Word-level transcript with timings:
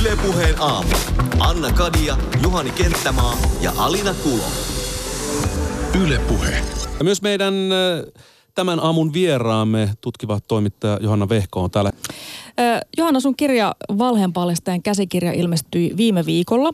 Ylepuheen 0.00 0.54
aamu. 0.60 0.88
Anna 1.40 1.72
Kadia, 1.72 2.16
Juhani 2.42 2.70
Kenttämaa 2.70 3.34
ja 3.60 3.72
Alina 3.78 4.14
Kulo. 4.14 4.44
Ylepuhe. 6.04 6.56
Ja 6.98 7.04
myös 7.04 7.22
meidän 7.22 7.54
äh, 7.54 8.12
tämän 8.54 8.80
aamun 8.80 9.12
vieraamme 9.12 9.90
tutkiva 10.00 10.38
toimittaja 10.48 10.98
Johanna 11.02 11.28
Vehko 11.28 11.62
on 11.62 11.70
täällä. 11.70 11.90
Ö, 12.60 12.80
Johanna, 12.96 13.20
sun 13.20 13.36
kirja 13.36 13.74
Valheenpaljastajan 13.98 14.82
käsikirja 14.82 15.32
ilmestyi 15.32 15.94
viime 15.96 16.26
viikolla. 16.26 16.72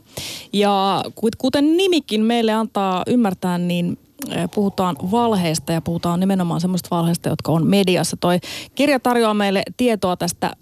Ja 0.53 1.03
ku- 1.15 1.29
kuten 1.37 1.77
nimikin 1.77 2.21
meille 2.21 2.53
antaa 2.53 3.03
ymmärtää, 3.07 3.57
niin 3.57 3.97
ö, 4.31 4.47
puhutaan 4.55 4.95
valheista 5.11 5.71
ja 5.73 5.81
puhutaan 5.81 6.19
nimenomaan 6.19 6.61
semmoista 6.61 6.87
valheista, 6.91 7.29
jotka 7.29 7.51
on 7.51 7.67
mediassa. 7.67 8.17
Toi 8.17 8.39
kirja 8.75 8.99
tarjoaa 8.99 9.33
meille 9.33 9.63
tietoa 9.77 10.17
tästä 10.17 10.55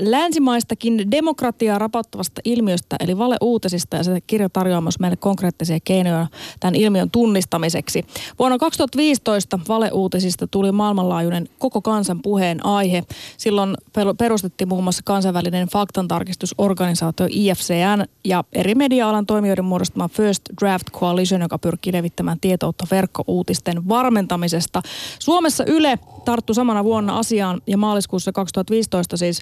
länsimaistakin 0.00 1.10
demokratiaa 1.10 1.78
rapauttavasta 1.78 2.40
ilmiöstä, 2.44 2.96
eli 3.00 3.18
valeuutisista, 3.18 3.96
ja 3.96 4.02
se 4.02 4.20
kirja 4.26 4.48
tarjoaa 4.48 4.80
myös 4.80 4.98
meille 5.00 5.16
konkreettisia 5.16 5.78
keinoja 5.84 6.26
tämän 6.60 6.74
ilmiön 6.74 7.10
tunnistamiseksi. 7.10 8.04
Vuonna 8.38 8.58
2015 8.58 9.58
valeuutisista 9.68 10.46
tuli 10.46 10.72
maailmanlaajuinen 10.72 11.48
koko 11.58 11.82
kansan 11.82 12.22
puheen 12.22 12.66
aihe. 12.66 13.02
Silloin 13.36 13.74
per- 13.92 14.14
perustettiin 14.18 14.68
muun 14.68 14.84
muassa 14.84 15.02
kansainvälinen 15.04 15.68
faktantarkistusorganisaatio 15.68 17.26
IFCN 17.30 18.04
ja 18.24 18.44
eri 18.52 18.74
media-alan 18.74 19.26
toimijoiden 19.26 19.64
muodostama 19.64 20.08
First 20.08 20.42
Draft 20.60 20.90
Coalition, 20.90 21.40
joka 21.40 21.58
pyrkii 21.58 21.92
levittämään 21.92 22.40
tietoutta 22.40 22.86
verkkouutisten 22.90 23.88
varmentamisesta. 23.88 24.82
Suomessa 25.18 25.64
Yle 25.66 25.98
tarttui 26.24 26.54
samana 26.54 26.84
vuonna 26.84 27.18
asiaan 27.18 27.60
ja 27.66 27.78
maaliskuussa 27.78 28.32
2015 28.32 29.16
siis 29.16 29.40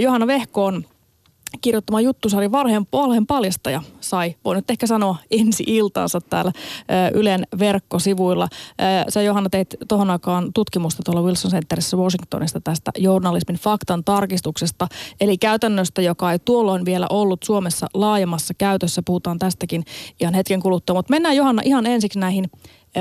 Johanna 0.00 0.26
Vehkoon 0.26 0.84
kirjoittama 1.60 2.00
juttusarja 2.00 2.52
Varheen 2.52 2.86
valheen 2.92 3.26
paljastaja 3.26 3.82
sai, 4.00 4.34
voi 4.44 4.54
nyt 4.56 4.70
ehkä 4.70 4.86
sanoa, 4.86 5.16
ensi 5.30 5.64
iltaansa 5.66 6.20
täällä 6.20 6.52
ö, 6.56 7.18
Ylen 7.18 7.46
verkkosivuilla. 7.58 8.48
Ö, 8.52 9.10
Sä 9.10 9.22
Johanna 9.22 9.50
teit 9.50 9.74
tuohon 9.88 10.10
aikaan 10.10 10.52
tutkimusta 10.52 11.02
tuolla 11.04 11.22
Wilson 11.22 11.50
Centerissä 11.50 11.96
Washingtonista 11.96 12.60
tästä 12.60 12.90
journalismin 12.98 13.56
faktan 13.56 14.04
tarkistuksesta, 14.04 14.88
eli 15.20 15.38
käytännöstä, 15.38 16.02
joka 16.02 16.32
ei 16.32 16.38
tuolloin 16.38 16.84
vielä 16.84 17.06
ollut 17.10 17.42
Suomessa 17.42 17.86
laajemmassa 17.94 18.54
käytössä. 18.54 19.02
Puhutaan 19.04 19.38
tästäkin 19.38 19.84
ihan 20.20 20.34
hetken 20.34 20.60
kuluttua, 20.60 20.94
mutta 20.96 21.10
mennään 21.10 21.36
Johanna 21.36 21.62
ihan 21.64 21.86
ensiksi 21.86 22.18
näihin 22.18 22.50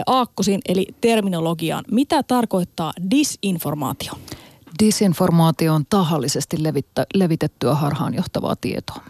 aakkosiin, 0.05 0.61
eli 0.67 0.87
terminologiaan. 1.01 1.83
Mitä 1.91 2.23
tarkoittaa 2.23 2.93
disinformaatio? 3.11 4.13
Disinformaatio 4.79 5.73
on 5.73 5.85
tahallisesti 5.89 6.63
levittä, 6.63 7.05
levitettyä 7.13 7.75
harhaanjohtavaa 7.75 8.55
tietoa. 8.55 9.03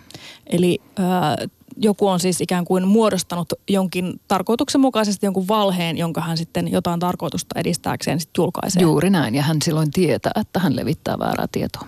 Eli 0.47 0.81
ö, 0.99 1.47
joku 1.77 2.07
on 2.07 2.19
siis 2.19 2.41
ikään 2.41 2.65
kuin 2.65 2.87
muodostanut 2.87 3.53
jonkin 3.69 4.21
tarkoituksenmukaisesti 4.27 5.25
jonkun 5.25 5.47
valheen, 5.47 5.97
jonka 5.97 6.21
hän 6.21 6.37
sitten 6.37 6.71
jotain 6.71 6.99
tarkoitusta 6.99 7.59
edistääkseen 7.59 8.19
sitten 8.19 8.41
julkaisee. 8.43 8.81
Juuri 8.81 9.09
näin, 9.09 9.35
ja 9.35 9.41
hän 9.41 9.57
silloin 9.63 9.91
tietää, 9.91 10.31
että 10.35 10.59
hän 10.59 10.75
levittää 10.75 11.19
väärää 11.19 11.47
tietoa. 11.51 11.87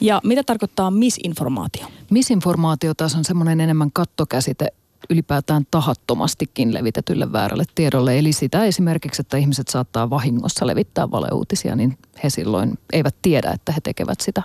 Ja 0.00 0.20
mitä 0.24 0.42
tarkoittaa 0.42 0.90
misinformaatio? 0.90 1.86
Misinformaatio 2.10 2.94
taas 2.94 3.14
on 3.14 3.24
semmoinen 3.24 3.60
enemmän 3.60 3.90
kattokäsite 3.92 4.68
ylipäätään 5.10 5.66
tahattomastikin 5.70 6.74
levitetylle 6.74 7.32
väärälle 7.32 7.64
tiedolle. 7.74 8.18
Eli 8.18 8.32
sitä 8.32 8.64
esimerkiksi, 8.64 9.20
että 9.20 9.36
ihmiset 9.36 9.68
saattaa 9.68 10.10
vahingossa 10.10 10.66
levittää 10.66 11.10
valeuutisia, 11.10 11.76
niin 11.76 11.98
he 12.24 12.30
silloin 12.30 12.78
eivät 12.92 13.14
tiedä, 13.22 13.50
että 13.50 13.72
he 13.72 13.80
tekevät 13.80 14.20
sitä. 14.20 14.42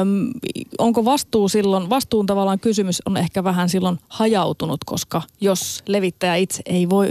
Öm, 0.00 0.30
onko 0.78 1.04
vastuu 1.04 1.48
silloin, 1.48 1.90
vastuun 1.90 2.26
tavallaan 2.26 2.60
kysymys 2.60 3.02
on 3.06 3.16
ehkä 3.16 3.44
vähän 3.44 3.68
silloin 3.68 3.98
hajautunut, 4.08 4.84
koska 4.84 5.22
jos 5.40 5.82
levittäjä 5.86 6.34
itse 6.36 6.62
ei 6.66 6.88
voi 6.88 7.10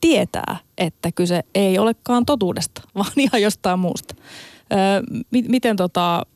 tietää, 0.00 0.56
että 0.78 1.12
kyse 1.12 1.44
ei 1.54 1.78
olekaan 1.78 2.26
totuudesta, 2.26 2.82
vaan 2.94 3.12
ihan 3.16 3.42
jostain 3.42 3.78
muusta. 3.78 4.14
Öö, 4.72 5.02
mi- 5.30 5.48
miten 5.48 5.76
tota, 5.76 6.26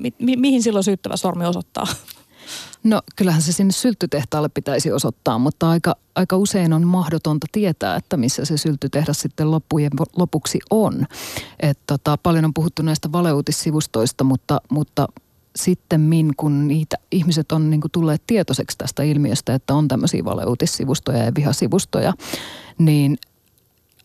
mi- 0.00 0.14
mi- 0.18 0.36
mihin 0.36 0.62
silloin 0.62 0.84
syyttävä 0.84 1.16
sormi 1.16 1.44
osoittaa? 1.46 1.86
No 2.84 3.02
kyllähän 3.16 3.42
se 3.42 3.52
sinne 3.52 3.72
sylttytehtaalle 3.72 4.48
pitäisi 4.48 4.92
osoittaa, 4.92 5.38
mutta 5.38 5.70
aika, 5.70 5.96
aika 6.14 6.36
usein 6.36 6.72
on 6.72 6.86
mahdotonta 6.86 7.46
tietää, 7.52 7.96
että 7.96 8.16
missä 8.16 8.44
se 8.44 8.56
sylttytehdas 8.56 9.20
sitten 9.20 9.50
loppujen 9.50 9.92
lopuksi 10.16 10.58
on. 10.70 11.06
Et 11.60 11.78
tota, 11.86 12.18
paljon 12.22 12.44
on 12.44 12.54
puhuttu 12.54 12.82
näistä 12.82 13.12
valeuutissivustoista, 13.12 14.24
mutta, 14.24 14.60
mutta 14.70 15.08
sitten 15.56 16.10
kun 16.36 16.68
niitä 16.68 16.96
ihmiset 17.12 17.52
on 17.52 17.70
niin 17.70 17.80
tulleet 17.92 18.22
tietoiseksi 18.26 18.78
tästä 18.78 19.02
ilmiöstä, 19.02 19.54
että 19.54 19.74
on 19.74 19.88
tämmöisiä 19.88 20.24
valeuutissivustoja 20.24 21.24
ja 21.24 21.32
vihasivustoja, 21.34 22.12
niin 22.78 23.18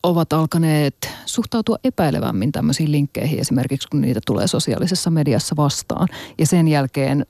ovat 0.03 0.33
alkaneet 0.33 1.09
suhtautua 1.25 1.77
epäilevämmin 1.83 2.51
tämmöisiin 2.51 2.91
linkkeihin 2.91 3.39
esimerkiksi, 3.39 3.87
kun 3.87 4.01
niitä 4.01 4.19
tulee 4.25 4.47
sosiaalisessa 4.47 5.09
mediassa 5.09 5.55
vastaan. 5.55 6.07
Ja 6.37 6.45
sen 6.45 6.67
jälkeen 6.67 7.25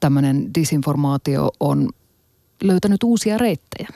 tämmöinen 0.00 0.54
disinformaatio 0.54 1.50
on 1.60 1.88
löytänyt 2.62 3.02
uusia 3.02 3.38
reittejä. 3.38 3.88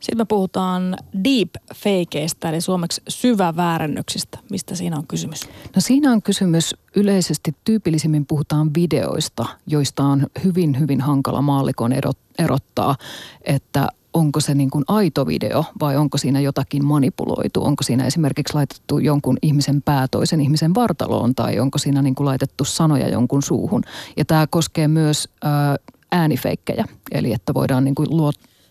Sitten 0.00 0.18
me 0.18 0.24
puhutaan 0.24 0.96
deepfakeista, 1.24 2.48
eli 2.48 2.60
suomeksi 2.60 3.02
syväväärennöksistä. 3.08 4.38
Mistä 4.50 4.74
siinä 4.74 4.96
on 4.96 5.06
kysymys? 5.06 5.40
No 5.74 5.80
siinä 5.80 6.12
on 6.12 6.22
kysymys 6.22 6.74
yleisesti, 6.96 7.54
tyypillisimmin 7.64 8.26
puhutaan 8.26 8.70
videoista, 8.74 9.46
joista 9.66 10.04
on 10.04 10.26
hyvin, 10.44 10.80
hyvin 10.80 11.00
hankala 11.00 11.42
maallikon 11.42 11.92
erottaa, 12.38 12.96
että 13.42 13.88
onko 14.16 14.40
se 14.40 14.54
niin 14.54 14.70
kuin 14.70 14.84
aito 14.88 15.26
video 15.26 15.64
vai 15.80 15.96
onko 15.96 16.18
siinä 16.18 16.40
jotakin 16.40 16.84
manipuloitu? 16.84 17.64
Onko 17.64 17.82
siinä 17.82 18.06
esimerkiksi 18.06 18.54
laitettu 18.54 18.98
jonkun 18.98 19.36
ihmisen 19.42 19.82
pää 19.82 20.08
toisen 20.08 20.40
ihmisen 20.40 20.74
vartaloon 20.74 21.34
tai 21.34 21.60
onko 21.60 21.78
siinä 21.78 22.02
niin 22.02 22.14
kuin 22.14 22.24
laitettu 22.24 22.64
sanoja 22.64 23.08
jonkun 23.08 23.42
suuhun? 23.42 23.82
Ja 24.16 24.24
tämä 24.24 24.46
koskee 24.46 24.88
myös 24.88 25.28
ää, 25.44 25.76
äänifeikkejä, 26.12 26.84
eli 27.12 27.32
että 27.32 27.54
voidaan 27.54 27.84
niin 27.84 27.94
kuin 27.94 28.08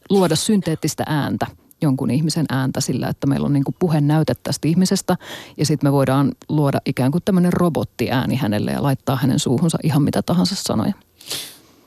luoda 0.09 0.35
synteettistä 0.35 1.03
ääntä 1.07 1.47
jonkun 1.81 2.11
ihmisen 2.11 2.45
ääntä 2.49 2.81
sillä, 2.81 3.07
että 3.07 3.27
meillä 3.27 3.45
on 3.45 3.53
niin 3.53 3.63
kuin 3.63 4.07
näyte 4.07 4.33
tästä 4.43 4.67
ihmisestä 4.67 5.17
ja 5.57 5.65
sitten 5.65 5.87
me 5.87 5.91
voidaan 5.91 6.31
luoda 6.49 6.79
ikään 6.85 7.11
kuin 7.11 7.21
tämmöinen 7.25 7.53
robottiääni 7.53 8.35
hänelle 8.35 8.71
ja 8.71 8.83
laittaa 8.83 9.15
hänen 9.15 9.39
suuhunsa 9.39 9.77
ihan 9.83 10.03
mitä 10.03 10.21
tahansa 10.21 10.55
sanoja 10.55 10.93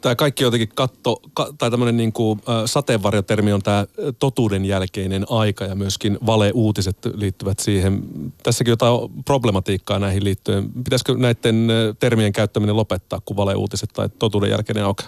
tämä 0.01 0.15
kaikki 0.15 0.45
jotenkin 0.45 0.69
katto, 0.75 1.23
ka, 1.35 1.55
tai 1.59 1.71
tämmöinen 1.71 1.97
niin 1.97 2.13
kuin, 2.13 2.41
ä, 2.49 2.67
sateenvarjotermi 2.67 3.53
on 3.53 3.63
tämä 3.63 3.87
totuuden 4.19 4.65
jälkeinen 4.65 5.27
aika 5.31 5.65
ja 5.65 5.75
myöskin 5.75 6.19
valeuutiset 6.27 6.99
liittyvät 7.15 7.59
siihen. 7.59 8.03
Tässäkin 8.43 8.73
jotain 8.73 9.25
problematiikkaa 9.25 9.99
näihin 9.99 10.25
liittyen. 10.25 10.73
Pitäisikö 10.73 11.15
näiden 11.17 11.69
termien 12.01 12.33
käyttäminen 12.33 12.77
lopettaa, 12.77 13.21
kun 13.25 13.37
valeuutiset 13.37 13.91
tai 13.93 14.09
totuuden 14.19 14.51
jälkeinen 14.51 14.87
aika? 14.87 15.05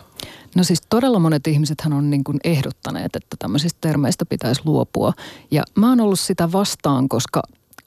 No 0.57 0.65
siis 0.65 0.83
todella 0.89 1.19
monet 1.19 1.47
ihmisethän 1.47 1.93
on 1.93 2.11
niin 2.11 2.25
kuin 2.25 2.39
ehdottaneet, 2.45 3.17
että 3.17 3.37
tämmöisistä 3.39 3.79
termeistä 3.81 4.27
pitäisi 4.27 4.63
luopua. 4.65 5.13
Ja 5.51 5.63
mä 5.75 5.89
oon 5.89 6.01
ollut 6.01 6.21
sitä 6.21 6.53
vastaan, 6.53 7.09
koska 7.09 7.43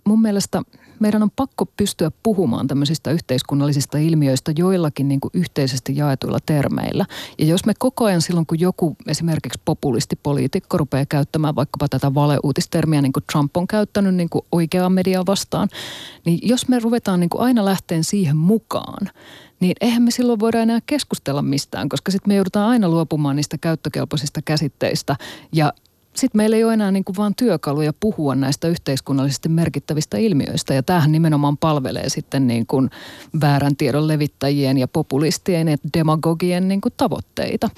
mun 0.05 0.21
mielestä– 0.21 0.61
meidän 1.03 1.23
on 1.23 1.31
pakko 1.35 1.65
pystyä 1.65 2.11
puhumaan 2.23 2.67
tämmöisistä 2.67 3.11
yhteiskunnallisista 3.11 3.97
ilmiöistä 3.97 4.53
joillakin 4.57 5.07
niin 5.07 5.19
kuin 5.19 5.31
yhteisesti 5.33 5.97
jaetuilla 5.97 6.39
termeillä. 6.45 7.05
Ja 7.39 7.45
jos 7.45 7.65
me 7.65 7.73
koko 7.79 8.05
ajan 8.05 8.21
silloin, 8.21 8.45
kun 8.45 8.59
joku 8.59 8.95
esimerkiksi 9.07 9.61
populistipoliitikko 9.65 10.77
rupeaa 10.77 11.05
käyttämään 11.05 11.55
vaikkapa 11.55 11.87
tätä 11.89 12.13
valeuutistermiä, 12.13 13.01
niin 13.01 13.13
kuin 13.13 13.23
Trump 13.31 13.57
on 13.57 13.67
käyttänyt 13.67 14.15
niin 14.15 14.29
kuin 14.29 14.45
oikeaa 14.51 14.89
mediaa 14.89 15.25
vastaan, 15.25 15.69
niin 16.25 16.39
jos 16.41 16.67
me 16.67 16.79
ruvetaan 16.79 17.19
niin 17.19 17.29
kuin 17.29 17.41
aina 17.41 17.65
lähteen 17.65 18.03
siihen 18.03 18.37
mukaan, 18.37 19.09
niin 19.59 19.73
eihän 19.81 20.03
me 20.03 20.11
silloin 20.11 20.39
voida 20.39 20.59
enää 20.59 20.79
keskustella 20.85 21.41
mistään, 21.41 21.89
koska 21.89 22.11
sitten 22.11 22.29
me 22.29 22.35
joudutaan 22.35 22.69
aina 22.69 22.89
luopumaan 22.89 23.35
niistä 23.35 23.57
käyttökelpoisista 23.57 24.41
käsitteistä 24.41 25.15
ja 25.51 25.73
sitten 26.15 26.39
meillä 26.39 26.55
ei 26.55 26.63
ole 26.63 26.73
enää 26.73 26.91
niin 26.91 27.03
kuin 27.03 27.15
vaan 27.15 27.35
työkaluja 27.35 27.93
puhua 27.99 28.35
näistä 28.35 28.67
yhteiskunnallisesti 28.67 29.49
merkittävistä 29.49 30.17
ilmiöistä. 30.17 30.73
Ja 30.73 30.83
tämähän 30.83 31.11
nimenomaan 31.11 31.57
palvelee 31.57 32.09
sitten 32.09 32.47
niin 32.47 32.65
kuin 32.65 32.89
väärän 33.41 33.75
tiedon 33.75 34.07
levittäjien 34.07 34.77
ja 34.77 34.87
populistien 34.87 35.67
ja 35.67 35.77
demagogien 35.97 36.67
niin 36.67 36.81
kuin 36.81 36.93
tavoitteita. 36.97 37.69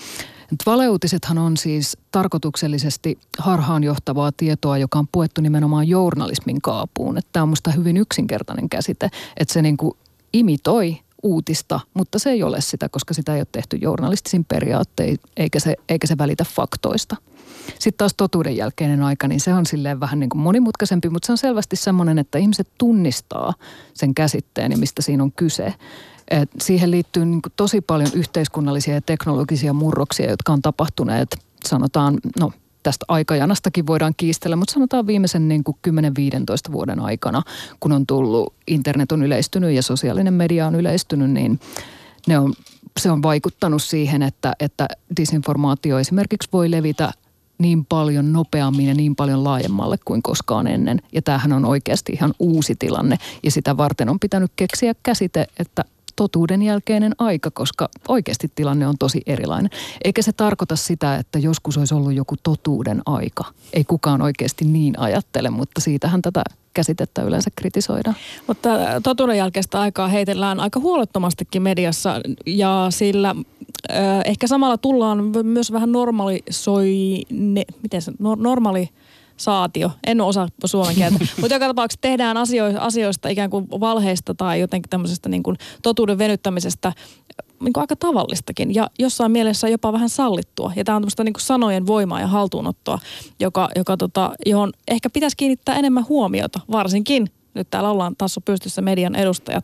Et 0.54 0.66
valeuutisethan 0.66 1.38
on 1.38 1.58
siis 1.58 1.98
tarkoituksellisesti 2.12 3.18
harhaanjohtavaa 3.38 4.32
tietoa, 4.38 4.78
joka 4.78 5.00
on 5.00 5.08
puettu 5.12 5.42
nimenomaan 5.42 5.88
journalismin 5.88 6.62
kaapuun. 6.62 7.20
Tämä 7.32 7.44
on 7.44 7.50
minusta 7.50 7.72
hyvin 7.72 7.98
yksinkertainen 7.98 8.70
käsite, 8.70 9.10
että 9.38 9.54
se 9.54 9.62
niin 9.62 9.78
kuin 9.78 9.94
imitoi 10.34 10.98
uutista, 11.24 11.80
mutta 11.94 12.20
se 12.20 12.30
ei 12.30 12.44
ole 12.44 12.62
sitä, 12.62 12.90
koska 12.90 13.14
sitä 13.14 13.34
ei 13.34 13.40
ole 13.40 13.48
tehty 13.52 13.78
journalistisin 13.82 14.46
periaattein, 14.46 15.18
eikä 15.38 15.60
se, 15.60 15.76
eikä 15.90 16.08
se 16.08 16.18
välitä 16.18 16.44
faktoista. 16.44 17.16
Sitten 17.68 17.98
taas 17.98 18.14
totuuden 18.18 18.58
jälkeinen 18.58 19.04
aika, 19.04 19.28
niin 19.28 19.40
se 19.40 19.54
on 19.54 19.66
silleen 19.66 20.00
vähän 20.00 20.20
niin 20.20 20.30
kuin 20.30 20.42
monimutkaisempi, 20.42 21.10
mutta 21.10 21.26
se 21.26 21.32
on 21.32 21.38
selvästi 21.38 21.76
semmoinen, 21.76 22.20
että 22.20 22.38
ihmiset 22.38 22.68
tunnistaa 22.78 23.54
sen 23.94 24.16
käsitteen 24.16 24.72
ja 24.72 24.78
mistä 24.78 25.02
siinä 25.02 25.24
on 25.24 25.32
kyse. 25.32 25.74
Et 26.32 26.50
siihen 26.62 26.92
liittyy 26.92 27.26
niin 27.26 27.42
tosi 27.56 27.82
paljon 27.82 28.10
yhteiskunnallisia 28.14 28.94
ja 28.94 29.02
teknologisia 29.02 29.74
murroksia, 29.74 30.30
jotka 30.30 30.54
on 30.54 30.62
tapahtuneet, 30.62 31.38
sanotaan, 31.66 32.18
no 32.40 32.52
tästä 32.84 33.06
aikajanastakin 33.08 33.88
voidaan 33.88 34.14
kiistellä, 34.18 34.56
mutta 34.56 34.74
sanotaan 34.74 35.08
viimeisen 35.08 35.48
niin 35.48 35.64
kuin 35.64 35.78
10-15 36.70 36.72
vuoden 36.72 37.00
aikana, 37.00 37.42
kun 37.80 37.92
on 37.92 38.06
tullut, 38.06 38.54
internet 38.68 39.12
on 39.12 39.24
yleistynyt 39.24 39.72
ja 39.72 39.84
sosiaalinen 39.84 40.34
media 40.34 40.68
on 40.68 40.76
yleistynyt, 40.76 41.32
niin 41.32 41.60
ne 42.28 42.40
on, 42.40 42.54
se 43.00 43.12
on 43.12 43.24
vaikuttanut 43.24 43.84
siihen, 43.84 44.22
että, 44.22 44.54
että 44.60 44.88
disinformaatio 45.18 46.00
esimerkiksi 46.00 46.50
voi 46.54 46.72
levitä 46.72 47.12
niin 47.58 47.86
paljon 47.86 48.34
nopeammin 48.34 48.88
ja 48.88 48.94
niin 48.94 49.16
paljon 49.16 49.44
laajemmalle 49.44 49.98
kuin 50.06 50.22
koskaan 50.22 50.68
ennen. 50.68 51.02
Ja 51.12 51.22
tämähän 51.22 51.54
on 51.54 51.66
oikeasti 51.66 52.12
ihan 52.12 52.34
uusi 52.40 52.76
tilanne 52.80 53.18
ja 53.44 53.52
sitä 53.52 53.78
varten 53.78 54.10
on 54.10 54.20
pitänyt 54.20 54.52
keksiä 54.56 54.96
käsite, 55.04 55.48
että 55.60 55.84
totuuden 56.16 56.62
jälkeinen 56.62 57.16
aika, 57.20 57.52
koska 57.52 57.90
oikeasti 58.08 58.52
tilanne 58.56 58.88
on 58.88 58.96
tosi 59.00 59.22
erilainen. 59.26 59.70
Eikä 60.04 60.22
se 60.22 60.32
tarkoita 60.34 60.76
sitä, 60.76 61.16
että 61.16 61.40
joskus 61.40 61.78
olisi 61.78 61.94
ollut 61.94 62.14
joku 62.14 62.36
totuuden 62.44 63.02
aika. 63.06 63.44
Ei 63.74 63.84
kukaan 63.84 64.22
oikeasti 64.22 64.66
niin 64.66 65.00
ajattele, 65.00 65.50
mutta 65.50 65.82
siitähän 65.82 66.22
tätä 66.22 66.44
käsitettä 66.74 67.22
yleensä 67.22 67.50
kritisoidaan. 67.56 68.16
Mutta 68.48 68.70
totuuden 69.04 69.38
jälkeistä 69.38 69.82
aikaa 69.82 70.08
heitellään 70.08 70.60
aika 70.60 70.80
huolettomastikin 70.80 71.62
mediassa 71.62 72.22
ja 72.46 72.88
sillä 72.90 73.36
ehkä 74.26 74.48
samalla 74.48 74.78
tullaan 74.78 75.32
myös 75.44 75.72
vähän 75.72 75.92
normalisoi, 75.92 77.22
ne, 77.30 77.64
miten 77.84 78.02
se, 78.02 78.12
normaali 78.38 78.90
saatio. 79.38 79.92
En 80.08 80.22
osaa 80.22 80.48
suomen 80.66 80.96
kieltä. 80.96 81.20
Mutta 81.42 81.56
joka 81.56 81.68
tapauksessa 81.68 82.02
tehdään 82.02 82.38
asio- 82.38 82.80
asioista 82.80 83.30
ikään 83.30 83.50
kuin 83.50 83.68
valheista 83.70 84.36
tai 84.36 84.60
jotenkin 84.60 84.90
tämmöisestä 84.90 85.30
niin 85.30 85.44
kuin 85.44 85.58
totuuden 85.84 86.18
venyttämisestä 86.18 86.94
niin 87.60 87.74
kuin 87.74 87.82
aika 87.82 87.96
tavallistakin 87.96 88.76
ja 88.76 88.90
jossain 89.00 89.32
mielessä 89.32 89.70
jopa 89.70 89.94
vähän 89.94 90.10
sallittua. 90.10 90.72
Ja 90.76 90.84
tämä 90.84 90.96
on 90.96 91.02
tämmöistä 91.02 91.24
niin 91.24 91.34
kuin 91.34 91.42
sanojen 91.42 91.88
voimaa 91.88 92.20
ja 92.20 92.28
haltuunottoa, 92.28 93.00
joka, 93.40 93.70
joka 93.76 93.98
tota, 93.98 94.32
johon 94.46 94.72
ehkä 94.88 95.10
pitäisi 95.10 95.38
kiinnittää 95.38 95.76
enemmän 95.76 96.06
huomiota, 96.10 96.60
varsinkin 96.72 97.28
nyt 97.56 97.70
täällä 97.70 97.90
ollaan 97.90 98.16
taas 98.18 98.40
pystyssä 98.46 98.82
median 98.82 99.16
edustajat 99.16 99.64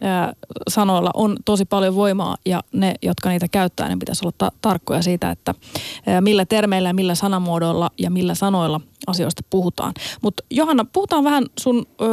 ää, 0.00 0.32
sanoilla 0.68 1.10
on 1.14 1.36
tosi 1.44 1.64
paljon 1.64 1.94
voimaa 1.94 2.36
ja 2.46 2.62
ne, 2.72 2.94
jotka 3.02 3.28
niitä 3.28 3.46
käyttää, 3.48 3.88
ne 3.88 3.96
pitäisi 3.96 4.24
olla 4.24 4.34
ta- 4.38 4.52
tarkkoja 4.62 5.02
siitä, 5.02 5.30
että 5.30 5.54
ää, 6.06 6.20
millä 6.20 6.46
termeillä 6.46 6.92
millä 6.92 7.14
sanamuodoilla 7.14 7.90
ja 7.98 8.10
millä 8.10 8.34
sanoilla 8.34 8.80
asioista 9.06 9.42
puhutaan. 9.50 9.92
Mutta 10.22 10.42
Johanna, 10.50 10.84
puhutaan 10.92 11.24
vähän 11.24 11.46
sun 11.60 11.86
ö, 12.00 12.04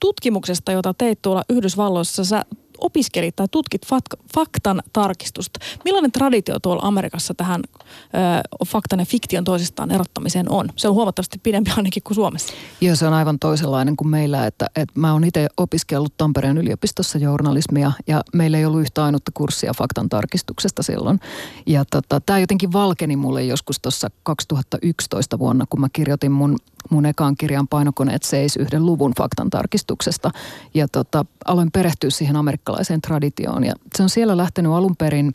tutkimuksesta, 0.00 0.72
jota 0.72 0.94
teit 0.94 1.22
tuolla 1.22 1.42
Yhdysvalloissa. 1.48 2.24
Sä 2.24 2.44
opiskelit 2.78 3.36
tai 3.36 3.46
tutkit 3.50 3.86
fak- 3.86 4.22
faktan 4.34 4.82
tarkistusta. 4.92 5.60
Millainen 5.84 6.12
traditio 6.12 6.58
tuolla 6.60 6.82
Amerikassa 6.82 7.34
tähän 7.34 7.62
ö, 7.64 8.66
faktan 8.66 8.98
ja 8.98 9.04
fiktion 9.04 9.44
toisistaan 9.44 9.90
erottamiseen 9.90 10.52
on? 10.52 10.68
Se 10.76 10.88
on 10.88 10.94
huomattavasti 10.94 11.40
pidempi 11.42 11.70
ainakin 11.76 12.02
kuin 12.02 12.14
Suomessa. 12.14 12.52
Joo, 12.80 12.96
se 12.96 13.06
on 13.06 13.12
aivan 13.12 13.38
toisenlainen 13.38 13.96
kuin 13.96 14.08
meillä. 14.08 14.46
Että, 14.46 14.66
että 14.76 15.00
mä 15.00 15.12
oon 15.12 15.24
itse 15.24 15.48
opiskellut 15.56 16.16
Tampereen 16.16 16.58
yliopistossa 16.58 17.18
journalismia 17.18 17.92
ja 18.06 18.22
meillä 18.34 18.58
ei 18.58 18.64
ollut 18.64 18.80
yhtä 18.80 19.04
ainutta 19.04 19.30
kurssia 19.34 19.72
faktan 19.74 20.08
tarkistuksesta 20.08 20.82
silloin. 20.82 21.20
Ja 21.66 21.84
tota, 21.84 22.20
tämä 22.20 22.38
jotenkin 22.38 22.72
valkeni 22.72 23.16
mulle 23.16 23.44
joskus 23.44 23.80
tuossa 23.80 24.08
2011 24.22 25.38
vuonna, 25.38 25.64
kun 25.70 25.80
mä 25.80 25.88
kirjoitin 25.92 26.32
mun 26.32 26.56
mun 26.90 27.06
ekaan 27.06 27.34
kirjan 27.36 27.68
painokoneet 27.68 28.22
seis 28.22 28.56
yhden 28.56 28.86
luvun 28.86 29.12
faktan 29.18 29.50
tarkistuksesta. 29.50 30.30
Ja 30.74 30.88
tota, 30.88 31.24
aloin 31.44 31.70
perehtyä 31.72 32.10
siihen 32.10 32.36
amerikkalaiseen 32.36 33.00
traditioon. 33.00 33.64
Ja 33.64 33.74
se 33.96 34.02
on 34.02 34.10
siellä 34.10 34.36
lähtenyt 34.36 34.72
alun 34.72 34.96
perin 34.96 35.32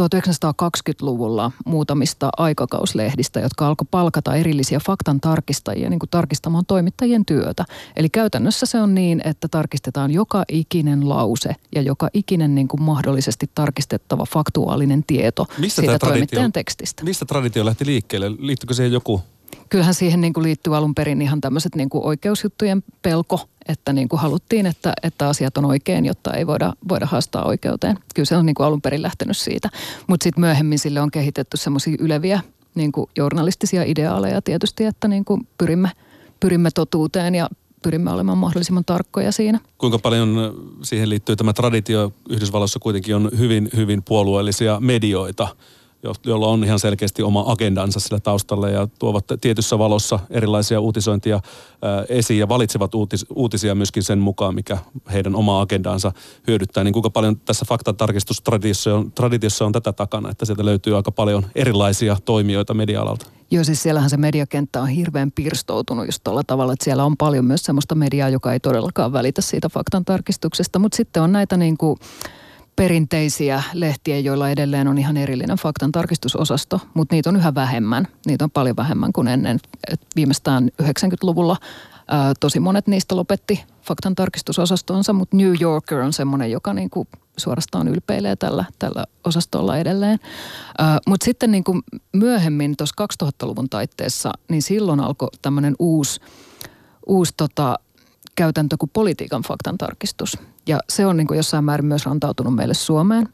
1920-luvulla 0.00 1.52
muutamista 1.66 2.30
aikakauslehdistä, 2.36 3.40
jotka 3.40 3.66
alkoi 3.66 3.86
palkata 3.90 4.34
erillisiä 4.34 4.78
faktan 4.86 5.20
tarkistajia 5.20 5.90
niin 5.90 5.98
kuin 5.98 6.10
tarkistamaan 6.10 6.66
toimittajien 6.66 7.24
työtä. 7.26 7.64
Eli 7.96 8.08
käytännössä 8.10 8.66
se 8.66 8.80
on 8.80 8.94
niin, 8.94 9.22
että 9.24 9.48
tarkistetaan 9.48 10.10
joka 10.10 10.44
ikinen 10.48 11.08
lause 11.08 11.56
ja 11.74 11.82
joka 11.82 12.08
ikinen 12.14 12.54
niin 12.54 12.68
kuin 12.68 12.82
mahdollisesti 12.82 13.50
tarkistettava 13.54 14.24
faktuaalinen 14.24 15.04
tieto 15.04 15.46
mistä 15.58 15.82
siitä 15.82 15.98
toimittajan 15.98 16.52
tekstistä. 16.52 17.04
Mistä 17.04 17.24
traditio 17.24 17.64
lähti 17.64 17.86
liikkeelle? 17.86 18.30
Liittyykö 18.38 18.74
siihen 18.74 18.92
joku 18.92 19.22
kyllähän 19.68 19.94
siihen 19.94 20.20
niin 20.20 20.32
kuin 20.32 20.44
liittyy 20.44 20.76
alun 20.76 20.94
perin 20.94 21.22
ihan 21.22 21.40
tämmöiset 21.40 21.74
niin 21.74 21.88
kuin 21.88 22.04
oikeusjuttujen 22.04 22.82
pelko, 23.02 23.40
että 23.68 23.92
niin 23.92 24.08
kuin 24.08 24.20
haluttiin, 24.20 24.66
että, 24.66 24.92
että 25.02 25.28
asiat 25.28 25.58
on 25.58 25.64
oikein, 25.64 26.04
jotta 26.04 26.34
ei 26.34 26.46
voida, 26.46 26.72
voida 26.88 27.06
haastaa 27.06 27.44
oikeuteen. 27.44 27.98
Kyllä 28.14 28.26
se 28.26 28.36
on 28.36 28.46
niin 28.46 28.54
kuin 28.54 28.66
alun 28.66 28.82
perin 28.82 29.02
lähtenyt 29.02 29.36
siitä. 29.36 29.70
Mutta 30.06 30.24
sitten 30.24 30.40
myöhemmin 30.40 30.78
sille 30.78 31.00
on 31.00 31.10
kehitetty 31.10 31.56
semmoisia 31.56 31.96
yleviä 31.98 32.40
niin 32.74 32.92
kuin 32.92 33.10
journalistisia 33.16 33.82
ideaaleja 33.82 34.42
tietysti, 34.42 34.84
että 34.84 35.08
niin 35.08 35.24
kuin 35.24 35.48
pyrimme, 35.58 35.90
pyrimme 36.40 36.70
totuuteen 36.74 37.34
ja 37.34 37.48
pyrimme 37.82 38.10
olemaan 38.10 38.38
mahdollisimman 38.38 38.84
tarkkoja 38.84 39.32
siinä. 39.32 39.60
Kuinka 39.78 39.98
paljon 39.98 40.54
siihen 40.82 41.08
liittyy 41.08 41.36
tämä 41.36 41.52
traditio? 41.52 42.12
Yhdysvalloissa 42.28 42.78
kuitenkin 42.78 43.16
on 43.16 43.30
hyvin, 43.38 43.70
hyvin 43.76 44.02
puolueellisia 44.02 44.80
medioita– 44.80 45.48
jolla 46.24 46.46
on 46.46 46.64
ihan 46.64 46.78
selkeästi 46.78 47.22
oma 47.22 47.44
agendansa 47.46 48.00
sillä 48.00 48.20
taustalla 48.20 48.68
ja 48.68 48.88
tuovat 48.98 49.24
tietyssä 49.40 49.78
valossa 49.78 50.18
erilaisia 50.30 50.80
uutisointia 50.80 51.40
esiin 52.08 52.40
ja 52.40 52.48
valitsevat 52.48 52.94
uutis, 52.94 53.26
uutisia 53.34 53.74
myöskin 53.74 54.02
sen 54.02 54.18
mukaan, 54.18 54.54
mikä 54.54 54.78
heidän 55.12 55.34
oma 55.34 55.60
agendansa 55.60 56.12
hyödyttää. 56.46 56.84
Niin 56.84 56.92
kuinka 56.92 57.10
paljon 57.10 57.40
tässä 57.40 57.64
faktatarkistustraditiossa 57.68 58.94
on, 58.94 59.12
traditiossa 59.12 59.66
on 59.66 59.72
tätä 59.72 59.92
takana, 59.92 60.30
että 60.30 60.44
sieltä 60.44 60.64
löytyy 60.64 60.96
aika 60.96 61.12
paljon 61.12 61.46
erilaisia 61.54 62.16
toimijoita 62.24 62.74
media-alalta? 62.74 63.26
Joo, 63.50 63.64
siis 63.64 63.82
siellähän 63.82 64.10
se 64.10 64.16
mediakenttä 64.16 64.82
on 64.82 64.88
hirveän 64.88 65.32
pirstoutunut 65.32 66.06
just 66.06 66.24
tuolla 66.24 66.42
tavalla, 66.46 66.72
että 66.72 66.84
siellä 66.84 67.04
on 67.04 67.16
paljon 67.16 67.44
myös 67.44 67.62
sellaista 67.62 67.94
mediaa, 67.94 68.28
joka 68.28 68.52
ei 68.52 68.60
todellakaan 68.60 69.12
välitä 69.12 69.40
siitä 69.40 69.68
faktan 69.68 70.04
tarkistuksesta, 70.04 70.78
mutta 70.78 70.96
sitten 70.96 71.22
on 71.22 71.32
näitä 71.32 71.56
niin 71.56 71.76
kuin 71.76 71.98
perinteisiä 72.76 73.62
lehtiä, 73.72 74.18
joilla 74.18 74.50
edelleen 74.50 74.88
on 74.88 74.98
ihan 74.98 75.16
erillinen 75.16 75.56
faktan 75.56 75.92
tarkistusosasto, 75.92 76.80
mutta 76.94 77.14
niitä 77.14 77.28
on 77.28 77.36
yhä 77.36 77.54
vähemmän. 77.54 78.08
Niitä 78.26 78.44
on 78.44 78.50
paljon 78.50 78.76
vähemmän 78.76 79.12
kuin 79.12 79.28
ennen. 79.28 79.58
Et 79.92 80.00
viimeistään 80.16 80.70
90-luvulla 80.82 81.56
ää, 82.08 82.32
tosi 82.40 82.60
monet 82.60 82.86
niistä 82.86 83.16
lopetti 83.16 83.64
faktan 83.82 84.14
tarkistusosastonsa, 84.14 85.12
mutta 85.12 85.36
New 85.36 85.54
Yorker 85.60 85.98
on 85.98 86.12
semmoinen, 86.12 86.50
joka 86.50 86.74
niinku 86.74 87.06
suorastaan 87.36 87.88
ylpeilee 87.88 88.36
tällä, 88.36 88.64
tällä 88.78 89.04
osastolla 89.24 89.78
edelleen. 89.78 90.18
Mutta 91.06 91.24
sitten 91.24 91.50
niinku 91.50 91.80
myöhemmin 92.12 92.76
tuossa 92.76 93.06
2000-luvun 93.24 93.68
taitteessa, 93.68 94.32
niin 94.48 94.62
silloin 94.62 95.00
alkoi 95.00 95.28
tämmöinen 95.42 95.74
uusi, 95.78 96.20
uusi 97.06 97.34
tota, 97.36 97.78
käytäntö 98.42 98.76
kuin 98.78 98.90
politiikan 98.92 99.42
faktan 99.42 99.78
tarkistus. 99.78 100.38
Ja 100.66 100.80
se 100.88 101.06
on 101.06 101.16
niin 101.16 101.26
kuin 101.26 101.36
jossain 101.36 101.64
määrin 101.64 101.86
myös 101.86 102.06
rantautunut 102.06 102.54
meille 102.54 102.74
Suomeen, 102.74 103.28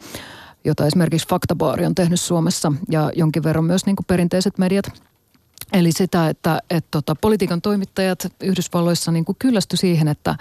jota 0.65 0.87
esimerkiksi 0.87 1.29
Faktabaari 1.29 1.87
on 1.87 1.95
tehnyt 1.95 2.21
Suomessa 2.21 2.73
ja 2.91 3.11
jonkin 3.17 3.43
verran 3.43 3.65
myös 3.65 3.87
niin 3.87 3.97
kuin 3.97 4.07
perinteiset 4.07 4.59
mediat. 4.59 4.85
Eli 5.73 5.93
sitä, 5.93 6.29
että, 6.29 6.59
että 6.71 6.88
tota, 6.91 7.15
politiikan 7.15 7.62
toimittajat 7.62 8.27
Yhdysvalloissa 8.43 9.12
niin 9.12 9.25
kuin 9.25 9.37
kyllästy 9.38 9.77
siihen, 9.77 10.09
että, 10.09 10.37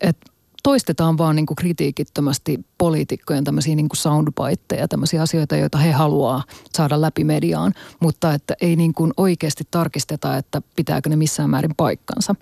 että 0.00 0.30
toistetaan 0.62 1.18
vaan 1.18 1.36
niin 1.36 1.46
kuin 1.46 1.56
kritiikittömästi 1.56 2.60
poliitikkojen 2.78 3.44
tämmöisiä 3.44 3.74
niin 3.74 3.88
kuin 3.88 3.98
soundbiteja, 3.98 4.88
tämmöisiä 4.88 5.22
asioita, 5.22 5.56
joita 5.56 5.78
he 5.78 5.92
haluaa 5.92 6.42
saada 6.72 7.00
läpi 7.00 7.24
mediaan, 7.24 7.74
mutta 8.00 8.34
että 8.34 8.54
ei 8.60 8.76
niin 8.76 8.94
kuin 8.94 9.12
oikeasti 9.16 9.64
tarkisteta, 9.70 10.36
että 10.36 10.62
pitääkö 10.76 11.08
ne 11.08 11.16
missään 11.16 11.50
määrin 11.50 11.74
paikkansa. 11.76 12.34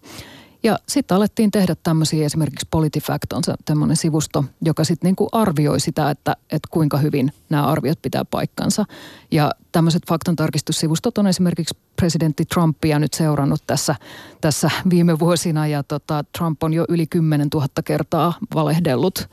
Ja 0.65 0.79
sitten 0.89 1.17
alettiin 1.17 1.51
tehdä 1.51 1.75
tämmöisiä, 1.83 2.27
esimerkiksi 2.27 2.67
PolitiFact 2.71 3.33
on 3.33 3.43
tämmöinen 3.65 3.97
sivusto, 3.97 4.45
joka 4.63 4.85
sitten 4.85 5.09
niinku 5.09 5.29
arvioi 5.33 5.81
sitä, 5.81 6.11
että, 6.11 6.37
että 6.43 6.69
kuinka 6.71 6.99
hyvin 6.99 7.33
nämä 7.51 7.67
arviot 7.67 8.03
pitää 8.03 8.25
paikkansa. 8.25 8.85
Ja 9.31 9.51
tämmöiset 9.73 10.03
faktantarkistussivustot 10.09 11.19
on 11.19 11.27
esimerkiksi 11.27 11.79
presidentti 11.97 12.45
Trumpia 12.45 12.99
nyt 12.99 13.15
seurannut 13.15 13.63
tässä, 13.67 13.95
tässä 14.41 14.71
viime 14.91 15.19
vuosina 15.19 15.67
ja 15.67 15.83
tota, 15.83 16.25
Trump 16.39 16.63
on 16.63 16.75
jo 16.75 16.85
yli 16.89 17.07
10 17.07 17.49
000 17.55 17.69
kertaa 17.85 18.35
valehdellut 18.55 19.29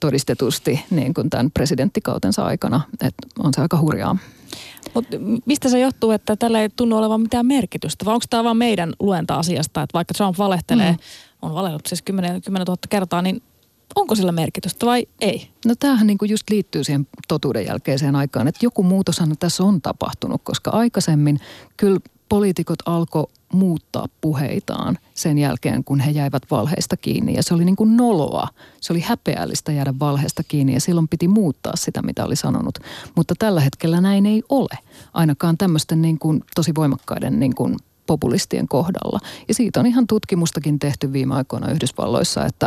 todistetusti 0.00 0.84
niin 0.90 1.14
kuin 1.14 1.30
tämän 1.30 1.50
presidenttikautensa 1.50 2.44
aikana. 2.44 2.80
Et 3.00 3.14
on 3.38 3.54
se 3.54 3.60
aika 3.60 3.78
hurjaa. 3.78 4.16
Mut 4.94 5.06
mistä 5.46 5.68
se 5.68 5.78
johtuu, 5.78 6.10
että 6.10 6.36
tällä 6.36 6.60
ei 6.60 6.68
tunnu 6.68 6.96
olevan 6.96 7.20
mitään 7.20 7.46
merkitystä? 7.46 8.04
Vai 8.04 8.14
onko 8.14 8.26
tämä 8.30 8.44
vain 8.44 8.56
meidän 8.56 8.92
luenta 9.00 9.34
asiasta, 9.34 9.82
että 9.82 9.94
vaikka 9.94 10.14
Trump 10.14 10.38
valehtelee, 10.38 10.92
mm. 10.92 10.98
on 11.42 11.54
valellut 11.54 11.86
siis 11.86 12.02
10, 12.02 12.42
10 12.42 12.66
000 12.66 12.76
kertaa, 12.88 13.22
niin 13.22 13.42
onko 13.94 14.14
sillä 14.14 14.32
merkitystä 14.32 14.86
vai 14.86 15.06
ei? 15.20 15.48
No 15.66 15.74
tämähän 15.80 16.06
niin 16.06 16.18
kuin 16.18 16.30
just 16.30 16.50
liittyy 16.50 16.84
siihen 16.84 17.06
totuuden 17.28 17.66
jälkeiseen 17.66 18.16
aikaan, 18.16 18.48
että 18.48 18.66
joku 18.66 18.82
muutoshan 18.82 19.36
tässä 19.38 19.64
on 19.64 19.82
tapahtunut, 19.82 20.40
koska 20.44 20.70
aikaisemmin 20.70 21.40
kyllä 21.76 22.00
poliitikot 22.28 22.78
alkoi 22.86 23.26
muuttaa 23.54 24.06
puheitaan 24.20 24.98
sen 25.14 25.38
jälkeen, 25.38 25.84
kun 25.84 26.00
he 26.00 26.10
jäivät 26.10 26.42
valheista 26.50 26.96
kiinni. 26.96 27.34
Ja 27.34 27.42
se 27.42 27.54
oli 27.54 27.64
niin 27.64 27.76
kuin 27.76 27.96
noloa. 27.96 28.48
Se 28.80 28.92
oli 28.92 29.00
häpeällistä 29.00 29.72
jäädä 29.72 29.94
valheesta 30.00 30.42
kiinni 30.42 30.74
ja 30.74 30.80
silloin 30.80 31.08
piti 31.08 31.28
muuttaa 31.28 31.76
sitä, 31.76 32.02
mitä 32.02 32.24
oli 32.24 32.36
sanonut. 32.36 32.78
Mutta 33.14 33.34
tällä 33.38 33.60
hetkellä 33.60 34.00
näin 34.00 34.26
ei 34.26 34.42
ole. 34.48 34.78
Ainakaan 35.14 35.58
tämmöisten 35.58 36.02
niin 36.02 36.18
kuin 36.18 36.44
tosi 36.54 36.74
voimakkaiden 36.74 37.40
niin 37.40 37.54
kuin 37.54 37.76
populistien 38.06 38.68
kohdalla. 38.68 39.20
Ja 39.48 39.54
siitä 39.54 39.80
on 39.80 39.86
ihan 39.86 40.06
tutkimustakin 40.06 40.78
tehty 40.78 41.12
viime 41.12 41.34
aikoina 41.34 41.70
Yhdysvalloissa, 41.70 42.46
että, 42.46 42.66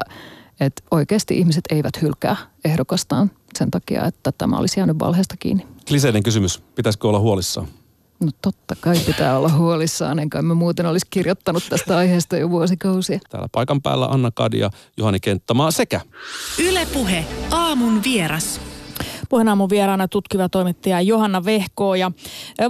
että 0.60 0.84
oikeasti 0.91 1.38
ihmiset 1.38 1.63
eivät 1.70 2.01
hylkää 2.01 2.36
ehdokastaan 2.65 3.32
sen 3.58 3.72
takia, 3.72 4.06
että 4.06 4.32
tämä 4.32 4.58
olisi 4.58 4.79
jäänyt 4.79 5.00
valheesta 5.00 5.36
kiinni. 5.39 5.67
Kliseinen 5.88 6.24
kysymys. 6.24 6.60
Pitäisikö 6.75 7.08
olla 7.08 7.20
huolissaan? 7.20 7.67
No 8.20 8.32
totta 8.42 8.76
kai 8.82 9.00
pitää 9.06 9.38
olla 9.38 9.50
huolissaan, 9.50 10.20
enkä 10.20 10.42
mä 10.42 10.54
muuten 10.54 10.86
olisi 10.86 11.08
kirjoittanut 11.10 11.64
tästä 11.70 11.98
aiheesta 11.98 12.38
jo 12.38 12.50
vuosikausia. 12.50 13.20
Täällä 13.30 13.50
paikan 13.52 13.82
päällä 13.82 14.06
Anna 14.06 14.32
Kadia, 14.32 14.70
Juhani 14.98 15.20
Kenttämaa 15.20 15.72
sekä 15.72 16.02
Ylepuhe 16.60 17.26
aamun 17.52 18.04
vieras. 18.04 18.67
Puheenaamun 19.30 19.70
vieraana 19.70 20.08
tutkiva 20.08 20.50
toimittaja 20.50 21.02
Johanna 21.02 21.46
Vehkoo 21.46 21.96
ja 21.96 22.12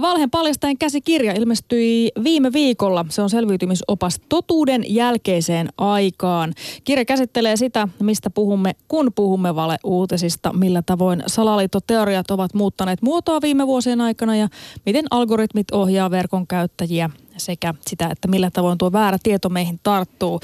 Valheen 0.00 0.30
paljastajan 0.30 0.78
käsikirja 0.78 1.32
ilmestyi 1.32 2.10
viime 2.24 2.52
viikolla. 2.52 3.06
Se 3.08 3.22
on 3.22 3.30
selviytymisopas 3.30 4.20
totuuden 4.28 4.94
jälkeiseen 4.94 5.68
aikaan. 5.78 6.52
Kirja 6.84 7.04
käsittelee 7.04 7.56
sitä, 7.56 7.88
mistä 8.02 8.30
puhumme, 8.30 8.74
kun 8.88 9.12
puhumme 9.14 9.54
valeuutisista, 9.54 10.52
millä 10.52 10.82
tavoin 10.82 11.22
salaliittoteoriat 11.26 12.30
ovat 12.30 12.54
muuttaneet 12.54 13.02
muotoa 13.02 13.40
viime 13.42 13.66
vuosien 13.66 14.00
aikana 14.00 14.36
ja 14.36 14.48
miten 14.86 15.04
algoritmit 15.10 15.70
ohjaa 15.70 16.10
verkon 16.10 16.46
käyttäjiä 16.46 17.10
sekä 17.36 17.74
sitä, 17.86 18.08
että 18.12 18.28
millä 18.28 18.50
tavoin 18.50 18.78
tuo 18.78 18.92
väärä 18.92 19.18
tieto 19.22 19.48
meihin 19.48 19.80
tarttuu. 19.82 20.40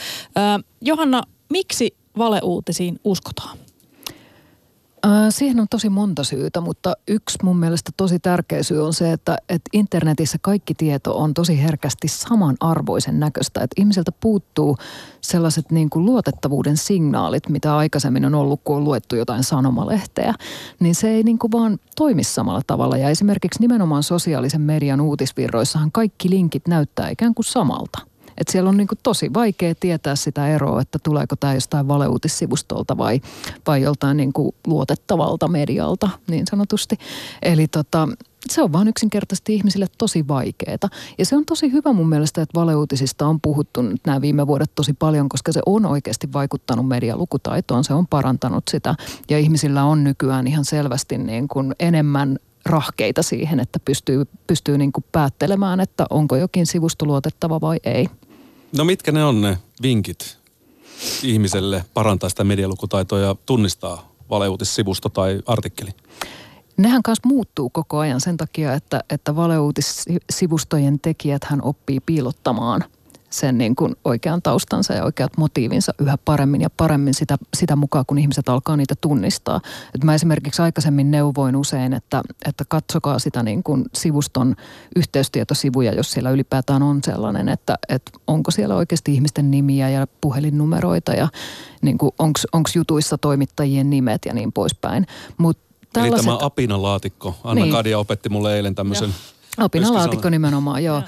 Johanna, 0.81 1.23
miksi 1.51 1.95
valeuutisiin 2.19 3.01
uskotaan? 3.05 3.59
Siihen 5.31 5.61
on 5.61 5.67
tosi 5.71 5.89
monta 5.89 6.25
syytä, 6.25 6.61
mutta 6.61 6.95
yksi 7.09 7.39
mun 7.43 7.59
mielestä 7.59 7.91
tosi 7.97 8.19
tärkeä 8.19 8.63
syy 8.63 8.85
on 8.85 8.93
se, 8.93 9.13
että, 9.13 9.39
että 9.49 9.71
internetissä 9.73 10.39
kaikki 10.43 10.75
tieto 10.75 11.19
on 11.19 11.35
tosi 11.35 11.63
herkästi 11.63 12.09
samanarvoisen 12.09 13.21
näköistä. 13.21 13.61
Että 13.61 13.81
ihmiseltä 13.81 14.13
puuttuu 14.13 14.77
sellaiset 15.21 15.71
niin 15.71 15.91
kuin 15.91 16.05
luotettavuuden 16.05 16.77
signaalit, 16.77 17.49
mitä 17.49 17.77
aikaisemmin 17.77 18.25
on 18.25 18.35
ollut, 18.35 18.61
kun 18.65 18.77
on 18.77 18.85
luettu 18.85 19.17
jotain 19.17 19.45
sanomalehteä. 19.45 20.35
Niin 20.81 20.95
se 20.95 21.09
ei 21.09 21.23
niin 21.23 21.39
kuin 21.39 21.53
vaan 21.53 21.79
toimi 21.97 22.25
samalla 22.25 22.63
tavalla. 22.67 22.97
Ja 22.97 23.09
esimerkiksi 23.09 23.61
nimenomaan 23.61 24.03
sosiaalisen 24.03 24.61
median 24.61 25.01
uutisvirroissahan 25.01 25.93
kaikki 25.93 26.31
linkit 26.31 26.69
näyttää 26.69 27.09
ikään 27.09 27.35
kuin 27.35 27.45
samalta– 27.45 27.99
että 28.39 28.53
siellä 28.53 28.69
on 28.71 28.77
niin 28.77 28.89
kuin 28.89 28.99
tosi 29.03 29.35
vaikea 29.35 29.75
tietää 29.81 30.17
sitä 30.17 30.49
eroa, 30.49 30.81
että 30.81 30.99
tuleeko 30.99 31.37
tämä 31.37 31.55
jostain 31.55 31.89
valeuutissivustolta 31.89 32.97
vai, 32.97 33.21
vai 33.67 33.83
joltain 33.83 34.17
niin 34.17 34.33
kuin 34.33 34.55
luotettavalta 34.67 35.49
medialta 35.49 36.11
niin 36.31 36.47
sanotusti. 36.51 36.99
Eli 37.43 37.69
tota, 37.69 38.09
se 38.51 38.63
on 38.63 38.73
vaan 38.73 38.89
yksinkertaisesti 38.89 39.55
ihmisille 39.55 39.87
tosi 39.99 40.29
vaikeaa. 40.29 40.65
Ja 41.19 41.27
se 41.27 41.37
on 41.37 41.45
tosi 41.45 41.73
hyvä 41.73 41.93
mun 41.93 42.09
mielestä, 42.09 42.43
että 42.43 42.61
valeuutisista 42.61 43.27
on 43.27 43.41
puhuttu 43.41 43.83
nyt 43.83 44.01
nämä 44.07 44.21
viime 44.21 44.47
vuodet 44.47 44.71
tosi 44.75 44.93
paljon, 44.93 45.29
koska 45.29 45.53
se 45.53 45.61
on 45.67 45.87
oikeasti 45.87 46.33
vaikuttanut 46.33 46.89
medialukutaitoon, 46.89 47.85
se 47.85 47.95
on 47.95 48.07
parantanut 48.07 48.65
sitä. 48.71 48.95
Ja 49.31 49.39
ihmisillä 49.39 49.85
on 49.85 50.05
nykyään 50.05 50.47
ihan 50.47 50.65
selvästi 50.65 51.19
niin 51.19 51.49
kuin 51.49 51.75
enemmän 51.81 52.39
rahkeita 52.67 53.23
siihen, 53.23 53.61
että 53.61 53.79
pystyy, 53.85 54.25
pystyy 54.47 54.79
niin 54.79 54.93
kuin 54.93 55.05
päättelemään, 55.13 55.81
että 55.81 56.07
onko 56.11 56.37
jokin 56.37 56.67
sivusto 56.67 57.07
luotettava 57.07 57.61
vai 57.61 57.77
ei. 57.85 58.09
No 58.77 58.85
mitkä 58.85 59.13
ne 59.13 59.25
on 59.25 59.41
ne 59.41 59.59
vinkit 59.83 60.39
ihmiselle 61.23 61.85
parantaa 61.95 62.29
sitä 62.29 62.45
medialukutaitoa 62.45 63.19
ja 63.19 63.37
tunnistaa 63.47 64.13
valeuutissivusto 64.31 65.09
tai 65.09 65.43
artikkeli? 65.47 65.91
Nehän 66.77 67.03
kanssa 67.03 67.29
muuttuu 67.29 67.71
koko 67.71 67.99
ajan 67.99 68.21
sen 68.21 68.37
takia, 68.37 68.75
että, 68.75 69.05
että 69.11 69.37
valeuutissivustojen 69.37 71.01
tekijät 71.01 71.45
hän 71.45 71.63
oppii 71.63 72.01
piilottamaan– 72.01 72.85
sen 73.35 73.59
niin 73.59 73.77
kuin 73.77 73.97
oikean 74.05 74.43
taustansa 74.43 74.95
ja 74.95 75.05
oikeat 75.05 75.37
motiivinsa 75.37 75.93
yhä 75.99 76.19
paremmin 76.25 76.61
ja 76.61 76.71
paremmin 76.71 77.15
sitä, 77.15 77.37
sitä 77.57 77.77
mukaan, 77.77 78.07
kun 78.07 78.19
ihmiset 78.19 78.49
alkaa 78.49 78.77
niitä 78.77 78.95
tunnistaa. 79.01 79.61
Et 79.95 80.05
mä 80.05 80.15
esimerkiksi 80.15 80.63
aikaisemmin 80.63 81.11
neuvoin 81.11 81.57
usein, 81.57 81.93
että, 81.93 82.23
että 82.49 82.65
katsokaa 82.69 83.19
sitä 83.19 83.43
niin 83.43 83.63
kuin 83.63 83.85
sivuston 83.95 84.57
yhteystietosivuja, 84.97 85.95
jos 85.95 86.13
siellä 86.13 86.31
ylipäätään 86.31 86.83
on 86.83 87.01
sellainen, 87.05 87.49
että, 87.49 87.79
että 87.89 88.13
onko 88.27 88.51
siellä 88.51 88.75
oikeasti 88.75 89.15
ihmisten 89.15 89.51
nimiä 89.51 89.89
ja 89.89 90.07
puhelinnumeroita 90.21 91.13
ja 91.13 91.29
niin 91.83 91.99
onko 92.53 92.71
jutuissa 92.75 93.19
toimittajien 93.19 93.91
nimet 93.91 94.23
ja 94.27 94.35
niin 94.35 94.53
poispäin. 94.53 95.07
Mutta 95.39 95.65
Tällaiset... 95.93 96.27
Eli 96.27 96.37
tämä 96.37 96.47
apinalaatikko. 96.47 97.35
Anna 97.45 97.65
niin. 97.65 97.73
Kadia 97.73 97.99
opetti 97.99 98.29
mulle 98.29 98.57
eilen 98.57 98.75
tämmöisen 98.75 99.15
Opinalaatikko 99.59 100.31
nimenomaan, 100.31 100.85
joo. 100.85 101.03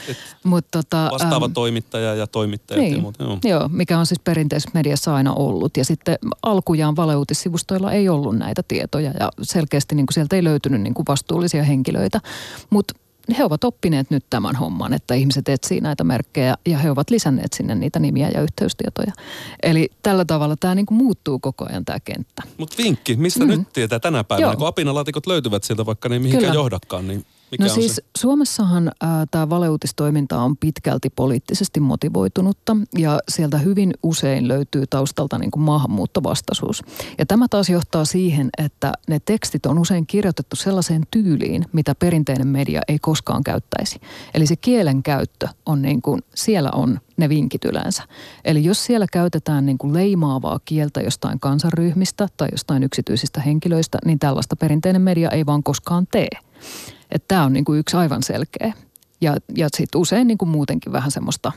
Mut, 0.44 0.66
tota, 0.70 1.08
vastaava 1.12 1.44
äm, 1.44 1.52
toimittaja 1.52 2.14
ja 2.14 2.26
toimittajat 2.26 2.80
niin, 2.80 2.94
ja 2.94 3.00
muut. 3.00 3.14
Joo. 3.18 3.38
joo, 3.44 3.68
mikä 3.72 3.98
on 3.98 4.06
siis 4.06 4.20
perinteisessä 4.20 4.70
mediassa 4.74 5.14
aina 5.14 5.32
ollut. 5.32 5.76
Ja 5.76 5.84
sitten 5.84 6.18
alkujaan 6.42 6.96
valeuutissivustoilla 6.96 7.92
ei 7.92 8.08
ollut 8.08 8.36
näitä 8.36 8.62
tietoja 8.68 9.10
ja 9.20 9.32
selkeästi 9.42 9.94
niin 9.94 10.06
kuin 10.06 10.14
sieltä 10.14 10.36
ei 10.36 10.44
löytynyt 10.44 10.80
niin 10.80 10.94
kuin 10.94 11.06
vastuullisia 11.08 11.62
henkilöitä. 11.62 12.20
Mutta 12.70 12.94
he 13.38 13.44
ovat 13.44 13.64
oppineet 13.64 14.10
nyt 14.10 14.24
tämän 14.30 14.56
homman, 14.56 14.92
että 14.92 15.14
ihmiset 15.14 15.48
etsii 15.48 15.80
näitä 15.80 16.04
merkkejä 16.04 16.56
ja 16.66 16.78
he 16.78 16.90
ovat 16.90 17.10
lisänneet 17.10 17.52
sinne 17.52 17.74
niitä 17.74 17.98
nimiä 17.98 18.28
ja 18.34 18.42
yhteystietoja. 18.42 19.12
Eli 19.62 19.90
tällä 20.02 20.24
tavalla 20.24 20.56
tämä 20.56 20.74
niin 20.74 20.86
kuin 20.86 20.98
muuttuu 20.98 21.38
koko 21.38 21.66
ajan 21.70 21.84
tämä 21.84 22.00
kenttä. 22.00 22.42
Mutta 22.58 22.76
vinkki, 22.78 23.16
mistä 23.16 23.44
mm. 23.44 23.50
nyt 23.50 23.72
tietää 23.72 24.00
tänä 24.00 24.24
päivänä, 24.24 24.46
Joo. 24.46 24.56
kun 24.56 24.66
apinalaatikot 24.66 25.26
löytyvät 25.26 25.64
sieltä 25.64 25.86
vaikka 25.86 26.08
ne 26.08 26.18
mihinkään 26.18 26.40
Kyllä. 26.40 26.54
johdakaan, 26.54 27.08
niin 27.08 27.26
mikä 27.50 27.64
no 27.64 27.68
siis 27.68 27.94
se? 27.96 28.02
Suomessahan 28.16 28.92
tämä 29.30 29.50
valeuutistoiminta 29.50 30.40
on 30.40 30.56
pitkälti 30.56 31.10
poliittisesti 31.10 31.80
motivoitunutta 31.80 32.76
ja 32.98 33.18
sieltä 33.28 33.58
hyvin 33.58 33.94
usein 34.02 34.48
löytyy 34.48 34.86
taustalta 34.86 35.38
niin 35.38 35.50
kuin 35.50 35.62
maahanmuuttovastaisuus. 35.62 36.82
Ja 37.18 37.26
tämä 37.26 37.46
taas 37.50 37.68
johtaa 37.68 38.04
siihen, 38.04 38.50
että 38.58 38.92
ne 39.08 39.18
tekstit 39.24 39.66
on 39.66 39.78
usein 39.78 40.06
kirjoitettu 40.06 40.56
sellaiseen 40.56 41.02
tyyliin, 41.10 41.64
mitä 41.72 41.94
perinteinen 41.94 42.48
media 42.48 42.80
ei 42.88 42.98
koskaan 42.98 43.44
käyttäisi. 43.44 44.00
Eli 44.34 44.46
se 44.46 44.56
kielen 44.56 45.02
käyttö 45.02 45.48
on 45.66 45.82
niin 45.82 46.02
kuin, 46.02 46.22
siellä 46.34 46.70
on 46.74 47.00
ne 47.16 47.28
vinkit 47.28 47.64
yleensä. 47.64 48.02
Eli 48.44 48.64
jos 48.64 48.84
siellä 48.84 49.06
käytetään 49.12 49.66
niin 49.66 49.78
kuin 49.78 49.94
leimaavaa 49.94 50.60
kieltä 50.64 51.00
jostain 51.00 51.40
kansanryhmistä 51.40 52.28
tai 52.36 52.48
jostain 52.52 52.82
yksityisistä 52.82 53.40
henkilöistä, 53.40 53.98
niin 54.04 54.18
tällaista 54.18 54.56
perinteinen 54.56 55.02
media 55.02 55.30
ei 55.30 55.46
vaan 55.46 55.62
koskaan 55.62 56.06
tee. 56.06 56.28
Että 57.10 57.28
tämä 57.28 57.44
on 57.44 57.52
niin 57.52 57.64
kuin 57.64 57.78
yksi 57.78 57.96
aivan 57.96 58.22
selkeä. 58.22 58.72
Ja, 59.20 59.36
ja 59.56 59.68
sitten 59.76 60.00
usein 60.00 60.26
niin 60.26 60.38
kuin 60.38 60.48
muutenkin 60.48 60.92
vähän 60.92 61.10
semmoista, 61.10 61.52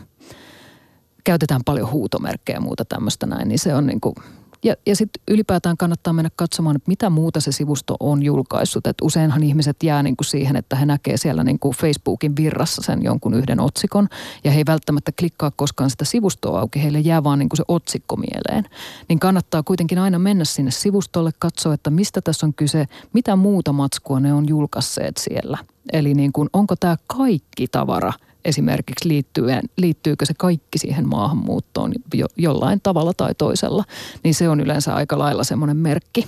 käytetään 1.23 1.61
paljon 1.65 1.91
huutomerkkejä 1.91 2.57
ja 2.57 2.61
muuta 2.61 2.85
tämmöistä 2.85 3.25
näin, 3.25 3.47
niin 3.47 3.59
se 3.59 3.75
on 3.75 3.87
niin 3.87 4.01
kuin 4.01 4.15
ja, 4.63 4.75
ja 4.85 4.95
sitten 4.95 5.23
ylipäätään 5.27 5.77
kannattaa 5.77 6.13
mennä 6.13 6.29
katsomaan, 6.35 6.75
että 6.75 6.89
mitä 6.89 7.09
muuta 7.09 7.39
se 7.39 7.51
sivusto 7.51 7.95
on 7.99 8.23
julkaissut. 8.23 8.87
Et 8.87 8.97
useinhan 9.01 9.43
ihmiset 9.43 9.83
jää 9.83 10.03
niinku 10.03 10.23
siihen, 10.23 10.55
että 10.55 10.75
he 10.75 10.85
näkee 10.85 11.17
siellä 11.17 11.43
niinku 11.43 11.71
Facebookin 11.71 12.35
virrassa 12.35 12.81
sen 12.81 13.03
jonkun 13.03 13.33
yhden 13.33 13.59
otsikon. 13.59 14.07
Ja 14.43 14.51
he 14.51 14.57
ei 14.57 14.65
välttämättä 14.67 15.11
klikkaa 15.19 15.51
koskaan 15.55 15.89
sitä 15.89 16.05
sivustoa 16.05 16.59
auki, 16.59 16.83
heille 16.83 16.99
jää 16.99 17.23
vaan 17.23 17.39
niinku 17.39 17.55
se 17.55 17.63
otsikko 17.67 18.15
mieleen. 18.15 18.65
Niin 19.09 19.19
kannattaa 19.19 19.63
kuitenkin 19.63 19.99
aina 19.99 20.19
mennä 20.19 20.45
sinne 20.45 20.71
sivustolle, 20.71 21.31
katsoa, 21.39 21.73
että 21.73 21.89
mistä 21.89 22.21
tässä 22.21 22.45
on 22.45 22.53
kyse, 22.53 22.85
mitä 23.13 23.35
muuta 23.35 23.73
matskua 23.73 24.19
ne 24.19 24.33
on 24.33 24.47
julkaisseet 24.47 25.17
siellä. 25.17 25.57
Eli 25.93 26.13
niin 26.13 26.31
kuin, 26.31 26.49
onko 26.53 26.75
tämä 26.75 26.97
kaikki 27.07 27.67
tavara– 27.67 28.13
esimerkiksi 28.45 29.09
liittyen, 29.09 29.61
liittyykö 29.77 30.25
se 30.25 30.33
kaikki 30.37 30.77
siihen 30.77 31.09
maahanmuuttoon 31.09 31.91
jo, 32.13 32.25
jollain 32.37 32.79
tavalla 32.83 33.13
tai 33.13 33.35
toisella, 33.35 33.83
niin 34.23 34.35
se 34.35 34.49
on 34.49 34.59
yleensä 34.59 34.95
aika 34.95 35.19
lailla 35.19 35.43
semmoinen 35.43 35.77
merkki. 35.77 36.27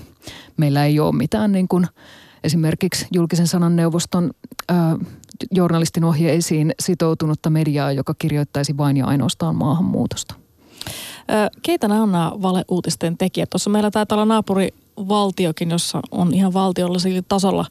Meillä 0.58 0.86
ei 0.86 1.00
ole 1.00 1.16
mitään 1.16 1.52
niin 1.52 1.68
kuin 1.68 1.88
esimerkiksi 2.44 3.08
julkisen 3.12 3.48
sanan 3.48 3.76
neuvoston 3.76 4.32
ää, 4.70 4.98
journalistin 5.52 6.04
ohjeisiin 6.04 6.74
sitoutunutta 6.80 7.50
mediaa, 7.50 7.92
joka 7.92 8.14
kirjoittaisi 8.14 8.78
vain 8.78 8.98
ja 8.98 9.06
ainoastaan 9.06 9.56
maahanmuutosta. 9.56 10.36
Keitä 11.62 11.88
nämä 11.88 12.04
on 12.04 12.12
nämä 12.12 12.32
valeuutisten 12.42 13.18
tekijät? 13.18 13.50
Tuossa 13.50 13.70
meillä 13.70 13.92
taitaa 13.92 14.16
olla 14.16 14.26
naapuri 14.26 14.70
valtiokin, 14.98 15.70
jossa 15.70 16.00
on 16.12 16.34
ihan 16.34 16.54
valtiollisella 16.54 17.22
tasolla 17.28 17.66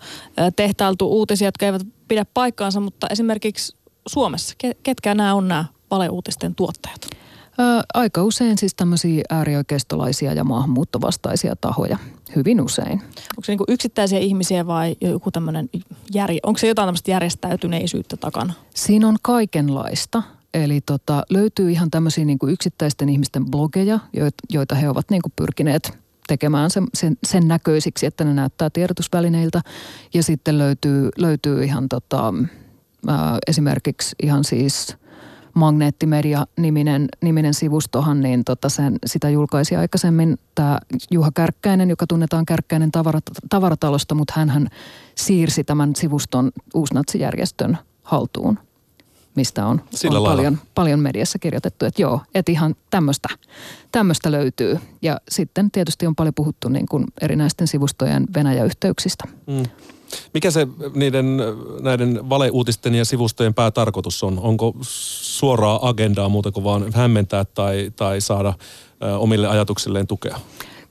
tehtailtu 0.56 1.06
uutisia, 1.09 1.49
jotka 1.49 1.66
eivät 1.66 1.82
pidä 2.09 2.25
paikkaansa, 2.35 2.80
mutta 2.80 3.06
esimerkiksi 3.11 3.76
Suomessa? 4.09 4.54
Ketkä 4.83 5.14
nämä 5.14 5.35
on 5.35 5.49
nämä 5.49 5.64
valeuutisten 5.90 6.54
tuottajat? 6.54 7.11
Ää, 7.59 7.83
aika 7.95 8.23
usein 8.23 8.59
siis 8.59 8.75
tämmöisiä 8.75 9.23
äärioikeistolaisia 9.30 10.33
ja 10.33 10.45
maahanmuuttovastaisia 10.45 11.57
tahoja. 11.57 11.99
Hyvin 12.37 12.61
usein. 12.61 12.92
Onko 12.92 13.42
se 13.42 13.52
niin 13.52 13.64
yksittäisiä 13.69 14.19
ihmisiä 14.19 14.66
vai 14.66 14.97
joku 15.00 15.30
tämmöinen, 15.30 15.71
jär... 16.14 16.30
onko 16.42 16.59
se 16.59 16.69
jotain 16.69 16.87
tämmöistä 16.87 17.11
järjestäytyneisyyttä 17.11 18.16
takana? 18.16 18.52
Siinä 18.75 19.09
on 19.09 19.16
kaikenlaista. 19.23 20.23
eli 20.54 20.80
tota, 20.80 21.23
löytyy 21.30 21.71
ihan 21.71 21.90
tämmöisiä 21.90 22.25
niin 22.25 22.38
kuin 22.38 22.52
yksittäisten 22.52 23.09
ihmisten 23.09 23.50
blogeja, 23.50 23.99
joita 24.50 24.75
he 24.75 24.88
ovat 24.88 25.11
niin 25.11 25.23
kuin 25.23 25.33
pyrkineet 25.37 25.99
tekemään 26.28 26.71
sen, 26.71 26.85
sen, 26.95 27.16
sen 27.25 27.49
näköisiksi, 27.49 28.07
että 28.07 28.25
ne 28.25 28.35
näyttää 28.35 28.71
tiedotusvälineiltä. 28.71 29.61
Ja 30.14 30.23
sitten 30.23 30.59
löytyy, 30.59 31.09
löytyy 31.19 31.64
ihan 31.64 31.88
tota, 31.88 32.35
ää, 33.07 33.38
esimerkiksi 33.47 34.16
ihan 34.23 34.45
siis 34.45 34.97
Magneettimedia-niminen 35.54 37.09
niminen 37.23 37.54
sivustohan, 37.54 38.21
niin 38.21 38.45
tota 38.45 38.69
sen, 38.69 38.97
sitä 39.07 39.30
julkaisi 39.30 39.76
aikaisemmin 39.76 40.38
tämä 40.54 40.78
Juha 41.11 41.30
Kärkkäinen, 41.35 41.90
joka 41.90 42.07
tunnetaan 42.07 42.47
Kärkkäinen 42.47 42.90
tavarat, 42.90 43.25
tavaratalosta, 43.49 44.14
mutta 44.14 44.33
hän 44.37 44.69
siirsi 45.14 45.64
tämän 45.64 45.97
sivuston 45.97 46.50
uusnatsijärjestön 46.75 47.78
haltuun 48.02 48.59
mistä 49.35 49.66
on, 49.66 49.80
on 50.11 50.23
paljon, 50.25 50.59
paljon 50.75 51.00
mediassa 51.00 51.38
kirjoitettu, 51.38 51.85
että 51.85 52.02
joo, 52.02 52.21
että 52.35 52.52
ihan 52.52 52.75
tämmöistä 53.92 54.33
löytyy. 54.33 54.78
Ja 55.02 55.21
sitten 55.28 55.71
tietysti 55.71 56.07
on 56.07 56.14
paljon 56.14 56.35
puhuttu 56.35 56.69
niin 56.69 56.87
kuin 56.87 57.04
erinäisten 57.21 57.66
sivustojen 57.66 58.26
Venäjä-yhteyksistä. 58.35 59.25
Mm. 59.47 59.62
Mikä 60.34 60.50
se 60.50 60.66
niiden 60.94 61.36
näiden 61.80 62.28
valeuutisten 62.28 62.94
ja 62.94 63.04
sivustojen 63.04 63.54
päätarkoitus 63.54 64.22
on? 64.22 64.38
Onko 64.38 64.74
suoraa 64.80 65.88
agendaa 65.88 66.28
muuta 66.28 66.52
kuin 66.52 66.64
vaan 66.64 66.92
hämmentää 66.94 67.44
tai, 67.44 67.92
tai 67.96 68.20
saada 68.20 68.54
omille 69.18 69.48
ajatuksilleen 69.48 70.06
tukea? 70.06 70.40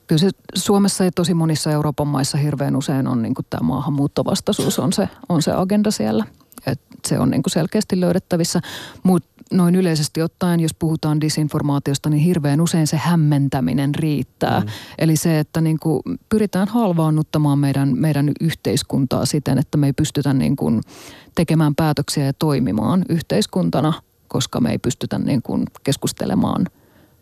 Kyllä 0.06 0.20
se 0.20 0.30
Suomessa 0.54 1.04
ja 1.04 1.10
tosi 1.14 1.34
monissa 1.34 1.72
Euroopan 1.72 2.06
maissa 2.06 2.38
hirveän 2.38 2.76
usein 2.76 3.06
on 3.06 3.22
niin 3.22 3.34
tämä 3.50 3.66
maahanmuuttovastaisuus 3.66 4.78
on 4.78 4.92
se, 4.92 5.08
on 5.28 5.42
se 5.42 5.52
agenda 5.52 5.90
siellä– 5.90 6.24
et 6.66 6.80
se 7.08 7.18
on 7.18 7.30
niin 7.30 7.42
selkeästi 7.46 8.00
löydettävissä. 8.00 8.60
Mutta 9.02 9.39
noin 9.52 9.74
yleisesti 9.74 10.22
ottaen, 10.22 10.60
jos 10.60 10.74
puhutaan 10.78 11.20
disinformaatiosta, 11.20 12.10
niin 12.10 12.22
hirveän 12.22 12.60
usein 12.60 12.86
se 12.86 12.96
hämmentäminen 12.96 13.94
riittää. 13.94 14.60
Mm. 14.60 14.66
Eli 14.98 15.16
se, 15.16 15.38
että 15.38 15.60
niin 15.60 15.78
kuin 15.80 16.02
pyritään 16.28 16.68
halvaannuttamaan 16.68 17.58
meidän, 17.58 17.98
meidän 17.98 18.32
yhteiskuntaa 18.40 19.26
siten, 19.26 19.58
että 19.58 19.78
me 19.78 19.86
ei 19.86 19.92
pystytä 19.92 20.32
niin 20.32 20.56
kuin 20.56 20.80
tekemään 21.34 21.74
päätöksiä 21.74 22.24
ja 22.24 22.32
toimimaan 22.32 23.04
yhteiskuntana, 23.08 23.92
koska 24.28 24.60
me 24.60 24.70
ei 24.70 24.78
pystytä 24.78 25.18
niin 25.18 25.42
kuin 25.42 25.64
keskustelemaan 25.82 26.66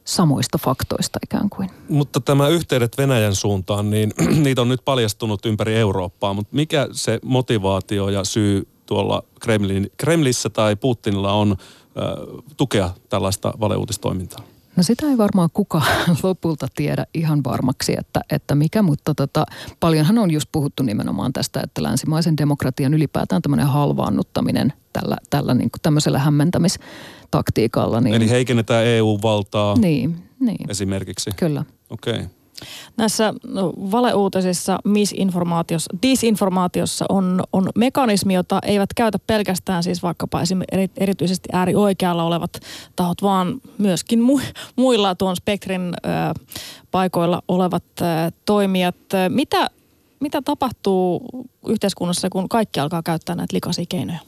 samoista 0.05 0.59
faktoista 0.59 1.19
ikään 1.23 1.51
kuin. 1.51 1.71
Mutta 1.89 2.21
tämä 2.21 2.49
yhteydet 2.49 2.99
Venäjän 2.99 3.35
suuntaan, 3.35 3.91
niin 3.91 4.13
niitä 4.45 4.63
on 4.63 4.69
nyt 4.69 4.85
paljastunut 4.85 5.47
ympäri 5.47 5.77
Eurooppaa, 5.77 6.35
mutta 6.35 6.57
mikä 6.57 6.89
se 6.93 7.19
motivaatio 7.25 8.09
ja 8.09 8.25
syy 8.25 8.69
tuolla 8.87 9.23
Kremlin, 9.41 9.91
Kremlissä 9.97 10.51
tai 10.51 10.77
Putinilla 10.77 11.33
on 11.33 11.57
tukea 12.57 12.91
tällaista 13.09 13.53
valeuutistoimintaa? 13.61 14.45
No 14.77 14.83
sitä 14.83 15.07
ei 15.07 15.19
varmaan 15.19 15.49
kukaan 15.53 16.17
lopulta 16.23 16.67
tiedä 16.75 17.07
ihan 17.15 17.45
varmaksi, 17.45 17.95
että, 17.99 18.21
että 18.31 18.55
mikä, 18.55 18.83
mutta 18.83 19.15
tota, 19.15 19.47
paljonhan 19.81 20.19
on 20.19 20.31
just 20.31 20.49
puhuttu 20.53 20.83
nimenomaan 20.83 21.33
tästä, 21.33 21.61
että 21.65 21.83
länsimaisen 21.83 22.37
demokratian 22.37 22.95
ylipäätään 22.95 23.43
tämmöinen 23.43 23.67
halvaannuttaminen 23.67 24.73
tällä, 24.93 25.17
tällä 25.31 25.55
niin 25.55 25.71
kuin 25.71 25.81
tämmöisellä 25.83 26.19
hämmentämistaktiikalla. 26.19 28.01
Niin, 28.01 28.15
Eli 28.15 28.31
heikennetään 28.31 28.87
EU-valtaa 28.87 29.79
niin, 29.79 30.23
niin. 30.41 30.71
esimerkiksi? 30.71 31.31
Kyllä. 31.37 31.65
Okei. 31.91 32.15
Okay. 32.15 32.27
Näissä 32.97 33.35
no, 33.47 33.73
valeuutisissa, 33.77 34.79
misinformaatiossa, 34.85 35.97
disinformaatiossa 36.03 37.05
on, 37.09 37.43
on 37.53 37.69
mekanismi, 37.75 38.35
jota 38.35 38.59
eivät 38.63 38.95
käytä 38.97 39.19
pelkästään 39.27 39.83
siis 39.83 40.03
vaikkapa 40.03 40.41
erityisesti 40.97 41.49
äärioikealla 41.53 42.25
olevat 42.25 42.51
tahot, 42.97 43.23
vaan 43.23 43.61
myöskin 43.79 44.21
mu, 44.21 44.41
muilla 44.77 45.15
tuon 45.15 45.37
spektrin 45.37 45.81
ö, 45.81 46.09
paikoilla 46.91 47.43
olevat 47.49 47.85
ö, 48.01 48.05
toimijat. 48.45 48.97
Mitä, 49.29 49.71
mitä 50.21 50.43
tapahtuu 50.43 51.23
yhteiskunnassa, 51.69 52.31
kun 52.31 52.49
kaikki 52.49 52.81
alkaa 52.81 53.03
käyttää 53.03 53.37
näitä 53.37 53.55
likaisia 53.55 53.85
keinoja? 53.89 54.19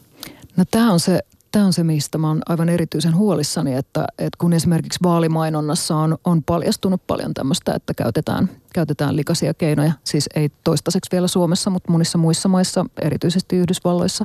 No 0.57 0.65
tämä 0.71 0.93
on 0.93 1.01
se 1.01 1.21
tämä 1.53 1.67
on 1.67 1.73
se, 1.73 1.85
mistä 1.85 2.19
mä 2.19 2.29
oon 2.29 2.43
aivan 2.49 2.69
erityisen 2.69 3.17
huolissani, 3.17 3.75
että, 3.75 4.05
että 4.19 4.37
kun 4.39 4.53
esimerkiksi 4.53 4.99
vaalimainonnassa 5.03 5.97
on, 5.97 6.19
on 6.25 6.43
paljastunut 6.43 7.07
paljon 7.07 7.35
tämmöistä, 7.35 7.75
että 7.75 7.95
käytetään, 7.95 8.51
käytetään 8.75 9.17
likaisia 9.17 9.55
keinoja, 9.55 9.93
siis 10.05 10.29
ei 10.35 10.49
toistaiseksi 10.65 11.11
vielä 11.13 11.29
Suomessa, 11.29 11.71
mutta 11.71 11.93
monissa 11.93 12.19
muissa 12.19 12.49
maissa, 12.49 12.87
erityisesti 13.03 13.57
Yhdysvalloissa. 13.57 14.25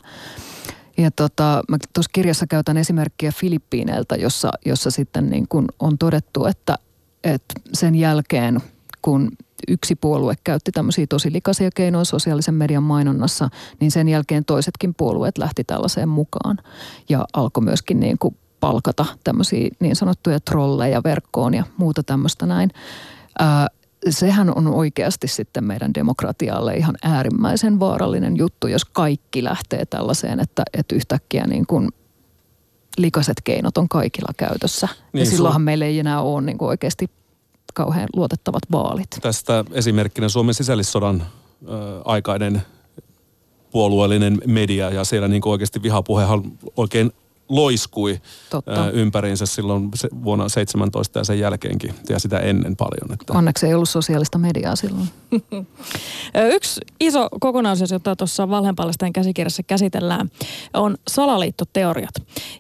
Ja 0.98 1.12
tota, 1.12 1.64
mä 1.70 1.78
tuossa 1.94 2.10
kirjassa 2.14 2.48
käytän 2.48 2.78
esimerkkiä 2.78 3.32
Filippiineiltä, 3.32 4.16
jossa, 4.16 4.52
jossa 4.66 4.92
sitten 4.92 5.30
niin 5.30 5.48
kun 5.50 5.66
on 5.80 5.98
todettu, 5.98 6.46
että, 6.46 6.78
että 7.24 7.54
sen 7.74 7.96
jälkeen, 7.96 8.62
kun 9.06 9.32
yksi 9.68 9.96
puolue 9.96 10.34
käytti 10.44 10.72
tämmöisiä 10.72 11.06
tosi 11.10 11.34
likaisia 11.34 11.70
keinoja 11.76 12.06
sosiaalisen 12.06 12.54
median 12.54 12.84
mainonnassa, 12.84 13.50
niin 13.80 13.92
sen 13.92 14.10
jälkeen 14.10 14.46
toisetkin 14.46 14.94
puolueet 14.98 15.38
lähti 15.38 15.64
tällaiseen 15.64 16.10
mukaan. 16.10 16.58
Ja 17.10 17.26
alkoi 17.34 17.64
myöskin 17.64 18.00
niin 18.00 18.18
kuin 18.20 18.38
palkata 18.60 19.06
tämmöisiä 19.24 19.70
niin 19.80 19.96
sanottuja 19.96 20.40
trolleja 20.40 21.04
verkkoon 21.04 21.54
ja 21.54 21.64
muuta 21.78 22.04
tämmöistä 22.04 22.46
näin. 22.46 22.70
Ää, 23.40 23.68
sehän 24.10 24.58
on 24.58 24.68
oikeasti 24.68 25.28
sitten 25.28 25.64
meidän 25.64 25.94
demokratialle 25.94 26.74
ihan 26.74 26.96
äärimmäisen 27.04 27.80
vaarallinen 27.80 28.38
juttu, 28.38 28.68
jos 28.68 28.86
kaikki 28.86 29.44
lähtee 29.44 29.86
tällaiseen, 29.86 30.40
että, 30.40 30.64
että 30.74 30.96
yhtäkkiä 30.96 31.48
niin 31.48 31.66
kuin 31.66 31.90
likaset 32.98 33.38
keinot 33.44 33.78
on 33.78 33.90
kaikilla 33.90 34.34
käytössä. 34.38 34.88
Niin, 35.14 35.20
ja 35.20 35.32
silloinhan 35.32 35.62
su- 35.62 35.66
meillä 35.66 35.86
ei 35.86 36.00
enää 36.00 36.22
ole 36.22 36.42
niin 36.42 36.58
kuin 36.58 36.70
oikeasti 36.70 37.10
kauhean 37.76 38.08
luotettavat 38.16 38.64
vaalit. 38.72 39.08
Tästä 39.22 39.66
esimerkkinä 39.72 40.30
Suomen 40.30 40.54
sisällissodan 40.54 41.22
ö, 41.22 42.02
aikainen 42.06 42.62
puolueellinen 43.72 44.42
media 44.46 44.90
ja 44.90 45.04
siellä 45.04 45.28
niin 45.28 45.42
oikeasti 45.46 45.84
vihapuhehan 45.84 46.44
oikein 46.78 47.12
loiskui 47.50 48.22
Totta. 48.50 48.92
ympäriinsä 48.92 49.46
silloin 49.46 49.90
vuonna 50.24 50.50
17 50.50 51.20
ja 51.20 51.24
sen 51.24 51.40
jälkeenkin 51.40 51.94
ja 52.10 52.20
sitä 52.20 52.40
ennen 52.40 52.76
paljon. 52.76 53.14
Että. 53.14 53.34
Onneksi 53.34 53.68
ei 53.68 53.74
ollut 53.74 53.90
sosiaalista 53.90 54.38
mediaa 54.38 54.76
silloin. 54.76 55.08
Yksi 56.56 56.82
iso 57.00 57.28
kokonaisuus, 57.40 57.92
jota 57.92 58.16
tuossa 58.16 58.50
Valheenpalestain 58.50 59.14
käsikirjassa 59.14 59.64
käsitellään, 59.64 60.32
on 60.74 60.98
salaliittoteoriat. 61.08 62.14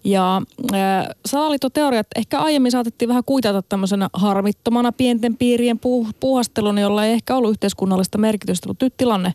Ja 0.03 0.41
äh, 0.73 1.07
salaliittoteoriat 1.25 2.07
ehkä 2.15 2.39
aiemmin 2.39 2.71
saatettiin 2.71 3.09
vähän 3.09 3.23
kuitata 3.25 3.61
tämmöisenä 3.61 4.09
harmittomana 4.13 4.91
pienten 4.91 5.37
piirien 5.37 5.77
puh- 5.77 6.13
puuhasteluna, 6.19 6.81
jolla 6.81 7.05
ei 7.05 7.13
ehkä 7.13 7.35
ollut 7.35 7.51
yhteiskunnallista 7.51 8.17
merkitystä, 8.17 8.67
mutta 8.67 8.85
nyt 8.85 8.97
tilanne 8.97 9.33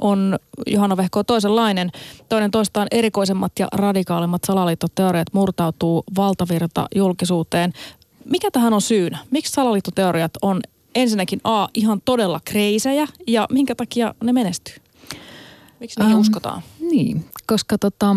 on 0.00 0.38
Johanna 0.66 0.96
Vehko 0.96 1.24
toisenlainen. 1.24 1.90
Toinen 2.28 2.50
toistaan 2.50 2.88
erikoisemmat 2.90 3.52
ja 3.58 3.68
radikaalimmat 3.72 4.44
salaliittoteoriat 4.46 5.26
murtautuu 5.32 6.04
valtavirta 6.16 6.86
julkisuuteen. 6.94 7.72
Mikä 8.24 8.50
tähän 8.50 8.72
on 8.72 8.82
syynä? 8.82 9.18
Miksi 9.30 9.52
salaliittoteoriat 9.52 10.32
on 10.42 10.60
ensinnäkin 10.94 11.40
A, 11.44 11.68
ihan 11.74 12.00
todella 12.04 12.40
kreisejä 12.44 13.06
ja 13.26 13.46
minkä 13.52 13.74
takia 13.74 14.14
ne 14.24 14.32
menestyy? 14.32 14.74
Miksi 15.80 16.00
niihin 16.00 16.14
um, 16.14 16.20
uskotaan? 16.20 16.62
Niin, 16.80 17.24
koska 17.46 17.78
tota, 17.78 18.16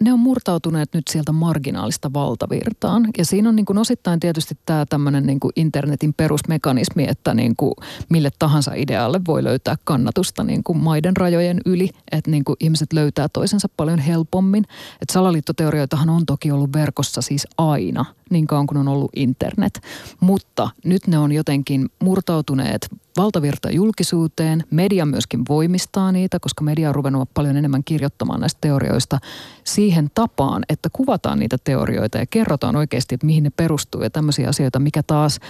ne 0.00 0.12
on 0.12 0.18
murtautuneet 0.18 0.88
nyt 0.94 1.08
sieltä 1.08 1.32
marginaalista 1.32 2.12
valtavirtaan. 2.12 3.08
Ja 3.18 3.24
siinä 3.24 3.48
on 3.48 3.56
niin 3.56 3.66
kuin 3.66 3.78
osittain 3.78 4.20
tietysti 4.20 4.54
tämä 4.66 4.86
tämmöinen 4.86 5.26
niin 5.26 5.40
kuin 5.40 5.52
internetin 5.56 6.14
perusmekanismi, 6.14 7.06
että 7.08 7.34
niin 7.34 7.56
kuin 7.56 7.74
mille 8.08 8.30
tahansa 8.38 8.74
idealle 8.74 9.20
voi 9.26 9.44
löytää 9.44 9.76
kannatusta 9.84 10.44
niin 10.44 10.64
kuin 10.64 10.78
maiden 10.78 11.16
rajojen 11.16 11.60
yli. 11.66 11.90
Että 12.12 12.30
niin 12.30 12.44
kuin 12.44 12.56
ihmiset 12.60 12.92
löytää 12.92 13.28
toisensa 13.28 13.68
paljon 13.76 13.98
helpommin. 13.98 14.64
Että 15.02 15.12
salaliittoteorioitahan 15.12 16.10
on 16.10 16.26
toki 16.26 16.50
ollut 16.50 16.72
verkossa 16.72 17.22
siis 17.22 17.46
aina, 17.58 18.04
niin 18.30 18.46
kauan 18.46 18.66
kuin 18.66 18.78
on 18.78 18.88
ollut 18.88 19.10
internet. 19.16 19.80
Mutta 20.20 20.70
nyt 20.84 21.06
ne 21.06 21.18
on 21.18 21.32
jotenkin 21.32 21.88
murtautuneet 21.98 22.88
valtavirta 23.16 23.70
julkisuuteen. 23.70 24.64
Media 24.70 25.06
myöskin 25.06 25.42
voimistaa 25.48 26.12
niitä, 26.12 26.40
koska 26.40 26.64
media 26.64 26.88
on 26.88 26.94
ruvennut 26.94 27.30
paljon 27.34 27.56
enemmän 27.56 27.84
kirjoittamaan 27.84 28.40
näistä 28.40 28.58
teorioista 28.60 29.18
siihen 29.64 30.10
tapaan, 30.14 30.62
että 30.68 30.88
kuvataan 30.92 31.38
niitä 31.38 31.56
teorioita 31.64 32.18
ja 32.18 32.26
kerrotaan 32.26 32.76
oikeasti, 32.76 33.14
että 33.14 33.26
mihin 33.26 33.44
ne 33.44 33.50
perustuu 33.50 34.02
ja 34.02 34.10
tämmöisiä 34.10 34.48
asioita, 34.48 34.78
mikä 34.78 35.02
taas 35.02 35.40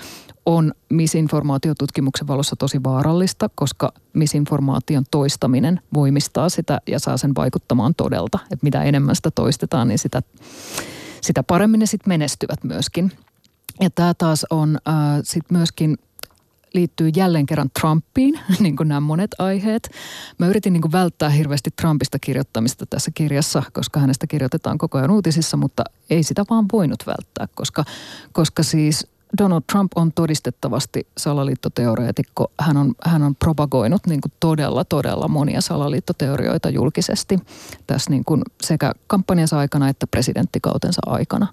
on 0.46 0.72
misinformaatiotutkimuksen 0.88 2.26
valossa 2.26 2.56
tosi 2.56 2.82
vaarallista, 2.84 3.50
koska 3.54 3.92
misinformaation 4.12 5.04
toistaminen 5.10 5.80
voimistaa 5.94 6.48
sitä 6.48 6.80
ja 6.86 6.98
saa 6.98 7.16
sen 7.16 7.34
vaikuttamaan 7.36 7.94
todelta. 7.94 8.38
Että 8.42 8.64
mitä 8.64 8.82
enemmän 8.82 9.16
sitä 9.16 9.30
toistetaan, 9.30 9.88
niin 9.88 9.98
sitä, 9.98 10.22
sitä 11.20 11.42
paremmin 11.42 11.81
ne 11.81 11.87
sitten 11.87 12.09
menestyvät 12.09 12.64
myöskin. 12.64 13.12
Ja 13.81 13.90
tämä 13.90 14.14
taas 14.14 14.46
on 14.50 14.79
äh, 14.88 14.94
sitten 15.22 15.59
myöskin 15.59 15.98
liittyy 16.74 17.11
jälleen 17.16 17.46
kerran 17.46 17.70
Trumpiin, 17.81 18.40
niin 18.61 18.76
kuin 18.76 18.88
nämä 18.88 19.00
monet 19.00 19.31
aiheet. 19.38 19.90
Mä 20.38 20.46
yritin 20.46 20.72
niin 20.72 20.83
kuin 20.83 20.92
välttää 20.92 21.29
hirveästi 21.29 21.70
Trumpista 21.81 22.18
kirjoittamista 22.18 22.87
tässä 22.87 23.11
kirjassa, 23.14 23.62
koska 23.72 24.00
hänestä 24.00 24.26
kirjoitetaan 24.26 24.79
koko 24.79 24.98
ajan 24.98 25.11
uutisissa, 25.11 25.57
mutta 25.57 25.85
ei 26.11 26.22
sitä 26.22 26.44
vaan 26.50 26.66
voinut 26.72 27.02
välttää, 27.07 27.48
koska, 27.55 27.85
koska 28.33 28.62
siis 28.62 29.07
Donald 29.38 29.62
Trump 29.72 29.92
on 29.96 30.12
todistettavasti 30.12 31.07
salaliittoteoreetikko. 31.18 32.53
Hän 32.61 32.77
on, 32.77 32.94
hän 33.05 33.22
on 33.22 33.35
propagoinut 33.35 34.07
niin 34.07 34.20
kuin 34.20 34.33
todella, 34.40 34.85
todella 34.85 35.29
monia 35.29 35.61
salaliittoteorioita 35.61 36.70
julkisesti 36.70 37.38
tässä 37.87 38.11
niin 38.11 38.25
kuin 38.25 38.42
sekä 38.62 38.92
kampanjansa 39.07 39.59
aikana 39.59 39.88
että 39.88 40.07
presidenttikautensa 40.07 41.01
aikana. 41.07 41.46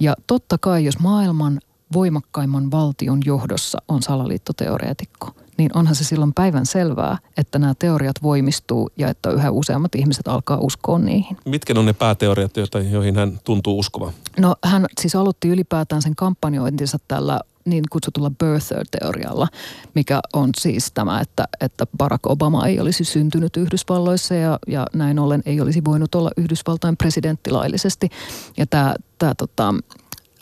Ja 0.00 0.14
totta 0.26 0.58
kai, 0.58 0.84
jos 0.84 0.98
maailman 0.98 1.60
voimakkaimman 1.92 2.70
valtion 2.70 3.20
johdossa 3.24 3.78
on 3.88 4.02
salaliittoteoreetikko, 4.02 5.30
niin 5.56 5.70
onhan 5.74 5.94
se 5.94 6.04
silloin 6.04 6.32
päivän 6.34 6.66
selvää, 6.66 7.18
että 7.36 7.58
nämä 7.58 7.74
teoriat 7.78 8.16
voimistuu 8.22 8.90
ja 8.96 9.08
että 9.08 9.30
yhä 9.30 9.50
useammat 9.50 9.94
ihmiset 9.94 10.28
alkaa 10.28 10.58
uskoa 10.60 10.98
niihin. 10.98 11.36
Mitkä 11.44 11.74
on 11.76 11.86
ne 11.86 11.92
pääteoriat, 11.92 12.52
joihin 12.90 13.16
hän 13.16 13.40
tuntuu 13.44 13.78
uskova? 13.78 14.12
No 14.38 14.56
hän 14.64 14.86
siis 15.00 15.16
aloitti 15.16 15.48
ylipäätään 15.48 16.02
sen 16.02 16.16
kampanjointinsa 16.16 16.98
tällä 17.08 17.40
niin 17.64 17.84
kutsutulla 17.90 18.30
birther-teorialla, 18.30 19.48
mikä 19.94 20.20
on 20.32 20.50
siis 20.58 20.92
tämä, 20.92 21.20
että, 21.20 21.48
että 21.60 21.86
Barack 21.98 22.26
Obama 22.26 22.66
ei 22.66 22.80
olisi 22.80 23.04
syntynyt 23.04 23.56
Yhdysvalloissa 23.56 24.34
ja, 24.34 24.58
ja 24.66 24.86
näin 24.94 25.18
ollen 25.18 25.42
ei 25.46 25.60
olisi 25.60 25.84
voinut 25.84 26.14
olla 26.14 26.30
Yhdysvaltain 26.36 26.96
presidenttilaillisesti. 26.96 28.08
Ja 28.56 28.66
tämä, 28.66 28.94
tämä 29.18 29.34
tota, 29.34 29.74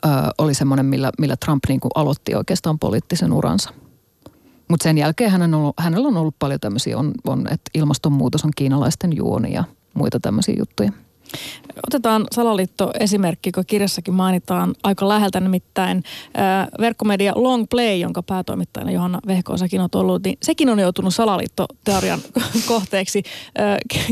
ö, 0.06 0.08
oli 0.38 0.54
semmoinen, 0.54 0.86
millä, 0.86 1.12
millä 1.18 1.36
Trump 1.36 1.62
niin 1.68 1.80
kuin 1.80 1.90
aloitti 1.94 2.34
oikeastaan 2.34 2.78
poliittisen 2.78 3.32
uransa. 3.32 3.70
Mutta 4.72 4.84
sen 4.84 4.98
jälkeen 4.98 5.30
hänen 5.30 5.54
on 5.54 5.60
ollut, 5.60 5.74
hänellä 5.78 6.08
on 6.08 6.16
ollut 6.16 6.34
paljon 6.38 6.60
tämmöisiä, 6.60 6.98
on, 6.98 7.12
on, 7.26 7.40
että 7.40 7.70
ilmastonmuutos 7.74 8.44
on 8.44 8.50
kiinalaisten 8.56 9.16
juoni 9.16 9.52
ja 9.52 9.64
muita 9.94 10.20
tämmöisiä 10.20 10.54
juttuja. 10.58 10.92
Otetaan 11.86 12.26
salaliitto-esimerkki, 12.32 13.52
kun 13.52 13.64
kirjassakin 13.66 14.14
mainitaan 14.14 14.74
aika 14.82 15.08
läheltä 15.08 15.40
nimittäin 15.40 16.02
verkkomedia 16.80 17.32
Long 17.36 17.64
Play, 17.70 17.96
jonka 17.96 18.22
päätoimittajana 18.22 18.90
Johanna 18.90 19.20
Vehkoosakin 19.26 19.80
on 19.80 19.88
ollut, 19.94 20.24
niin 20.24 20.38
sekin 20.42 20.68
on 20.68 20.78
joutunut 20.78 21.14
salaliittoteorian 21.14 22.20
kohteeksi. 22.68 23.22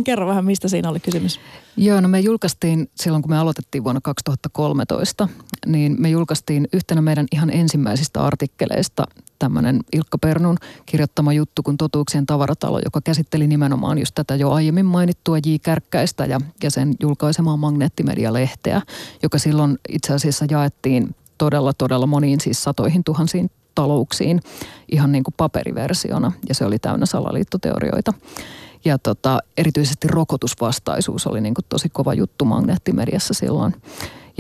Kerro 0.04 0.26
vähän, 0.26 0.44
mistä 0.44 0.68
siinä 0.68 0.88
oli 0.90 1.00
kysymys. 1.00 1.40
Joo, 1.76 2.00
no 2.00 2.08
me 2.08 2.20
julkaistiin 2.20 2.90
silloin, 2.94 3.22
kun 3.22 3.30
me 3.30 3.38
aloitettiin 3.38 3.84
vuonna 3.84 4.00
2013, 4.04 5.28
niin 5.66 5.96
me 5.98 6.10
julkaistiin 6.10 6.68
yhtenä 6.72 7.02
meidän 7.02 7.26
ihan 7.32 7.50
ensimmäisistä 7.50 8.20
artikkeleista 8.20 9.06
tämmöinen 9.40 9.80
Ilkka 9.92 10.18
Pernun 10.18 10.56
kirjoittama 10.86 11.32
juttu 11.32 11.62
kuin 11.62 11.76
Totuuksien 11.76 12.26
tavaratalo, 12.26 12.80
joka 12.84 13.00
käsitteli 13.04 13.46
nimenomaan 13.46 13.98
just 13.98 14.14
tätä 14.14 14.36
jo 14.36 14.50
aiemmin 14.50 14.86
mainittua 14.86 15.38
J. 15.38 15.54
Kärkkäistä 15.62 16.26
ja, 16.26 16.40
ja 16.62 16.70
sen 16.70 16.94
julkaisemaa 17.00 17.56
Magneettimedia-lehteä, 17.56 18.82
joka 19.22 19.38
silloin 19.38 19.78
itse 19.88 20.14
asiassa 20.14 20.46
jaettiin 20.50 21.14
todella, 21.38 21.72
todella 21.72 22.06
moniin 22.06 22.40
siis 22.40 22.62
satoihin 22.62 23.04
tuhansiin 23.04 23.50
talouksiin 23.74 24.40
ihan 24.92 25.12
niin 25.12 25.24
kuin 25.24 25.34
paperiversiona 25.36 26.32
ja 26.48 26.54
se 26.54 26.64
oli 26.64 26.78
täynnä 26.78 27.06
salaliittoteorioita. 27.06 28.12
Ja 28.84 28.98
tota, 28.98 29.38
erityisesti 29.56 30.08
rokotusvastaisuus 30.08 31.26
oli 31.26 31.40
niin 31.40 31.54
kuin 31.54 31.64
tosi 31.68 31.88
kova 31.88 32.14
juttu 32.14 32.44
magneettimediassa 32.44 33.34
silloin. 33.34 33.74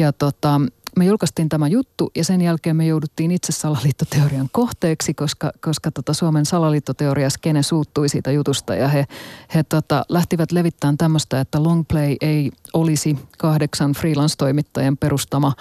Ja 0.00 0.12
tota, 0.12 0.60
me 0.96 1.04
julkaistiin 1.04 1.48
tämä 1.48 1.68
juttu 1.68 2.10
ja 2.16 2.24
sen 2.24 2.40
jälkeen 2.40 2.76
me 2.76 2.86
jouduttiin 2.86 3.30
itse 3.30 3.52
salaliittoteorian 3.52 4.48
kohteeksi, 4.52 5.14
koska, 5.14 5.52
koska 5.60 5.90
tota 5.90 6.14
Suomen 6.14 6.46
salaliittoteoria 6.46 7.30
skene 7.30 7.62
suuttui 7.62 8.08
siitä 8.08 8.30
jutusta. 8.30 8.74
Ja 8.74 8.88
he, 8.88 9.06
he 9.54 9.62
tota, 9.62 10.04
lähtivät 10.08 10.52
levittämään 10.52 10.98
tämmöistä, 10.98 11.40
että 11.40 11.62
Longplay 11.62 12.16
ei 12.20 12.50
olisi 12.72 13.18
kahdeksan 13.38 13.92
freelance-toimittajan 13.92 14.96
perustama 14.96 15.52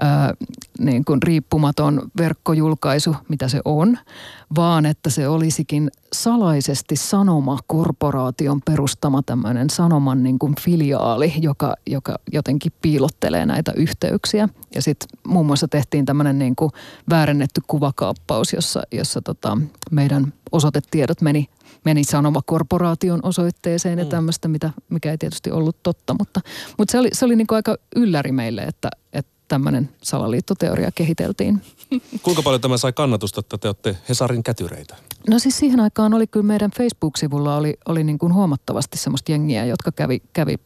ää, 0.00 0.34
niin 0.78 1.04
kuin 1.04 1.22
riippumaton 1.22 2.02
verkkojulkaisu, 2.18 3.16
mitä 3.28 3.48
se 3.48 3.60
on, 3.64 3.98
vaan 4.56 4.86
että 4.86 5.10
se 5.10 5.28
olisikin 5.28 5.90
salaisesti 6.12 6.96
Sanoma-korporaation 6.96 8.60
perustama 8.64 9.22
tämmöinen 9.22 9.70
Sanoman 9.70 10.22
niin 10.22 10.38
kuin 10.38 10.54
filiaali, 10.60 11.32
joka, 11.38 11.74
joka 11.86 12.16
jotenkin 12.32 12.72
piilottelee 12.82 13.46
näitä 13.46 13.72
yhteyksiä. 13.76 14.48
Ja 14.74 14.82
sitten 14.82 15.08
muun 15.26 15.46
muassa 15.46 15.68
tehtiin 15.68 16.04
tämmöinen 16.04 16.38
niin 16.38 16.56
kuin 16.56 16.70
väärennetty 17.10 17.60
kuvakaappaus, 17.66 18.52
jossa, 18.52 18.82
jossa 18.92 19.22
tota 19.22 19.58
meidän 19.90 20.32
osoitetiedot 20.52 21.20
meni 21.20 21.46
meni 21.84 22.04
Sanoma-korporaation 22.04 23.20
osoitteeseen 23.22 23.98
ja 23.98 24.04
mm. 24.04 24.10
tämmöistä, 24.10 24.48
mitä, 24.48 24.70
mikä 24.88 25.10
ei 25.10 25.18
tietysti 25.18 25.50
ollut 25.50 25.76
totta. 25.82 26.14
Mutta, 26.18 26.40
mutta 26.78 26.92
se 26.92 26.98
oli, 26.98 27.08
se 27.12 27.24
oli 27.24 27.36
niin 27.36 27.46
kuin 27.46 27.56
aika 27.56 27.76
ylläri 27.96 28.32
meille, 28.32 28.62
että, 28.62 28.88
että 29.12 29.35
tämmöinen 29.48 29.88
salaliittoteoria 30.02 30.90
kehiteltiin. 30.94 31.62
Kuinka 32.22 32.42
paljon 32.42 32.60
tämä 32.60 32.76
sai 32.76 32.92
kannatusta, 32.92 33.40
että 33.40 33.58
te 33.58 33.68
olette 33.68 33.96
Hesarin 34.08 34.42
kätyreitä? 34.42 34.96
No 35.30 35.38
siis 35.38 35.58
siihen 35.58 35.80
aikaan 35.80 36.14
oli 36.14 36.26
kyllä 36.26 36.46
meidän 36.46 36.70
Facebook-sivulla 36.70 37.56
oli, 37.56 37.74
oli 37.88 38.04
niin 38.04 38.18
kuin 38.18 38.34
huomattavasti 38.34 38.98
semmoista 38.98 39.32
jengiä, 39.32 39.64
jotka 39.64 39.92
kävi, 39.92 40.22
kävi 40.32 40.56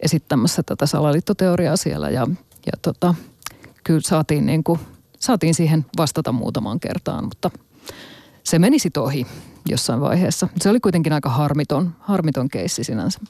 esittämässä 0.00 0.62
tätä 0.62 0.86
salaliittoteoriaa 0.86 1.76
siellä 1.76 2.10
ja, 2.10 2.26
ja 2.66 2.72
tota, 2.82 3.14
kyllä 3.84 4.00
saatiin, 4.00 4.46
niin 4.46 4.64
kuin, 4.64 4.80
saatiin 5.18 5.54
siihen 5.54 5.86
vastata 5.98 6.32
muutamaan 6.32 6.80
kertaan, 6.80 7.24
mutta 7.24 7.50
se 8.44 8.58
meni 8.58 8.78
sitten 8.78 9.02
ohi 9.02 9.26
jossain 9.68 10.00
vaiheessa. 10.00 10.48
Se 10.60 10.70
oli 10.70 10.80
kuitenkin 10.80 11.12
aika 11.12 11.28
harmiton, 11.28 11.94
harmiton 12.00 12.48
keissi 12.48 12.84
sinänsä. 12.84 13.20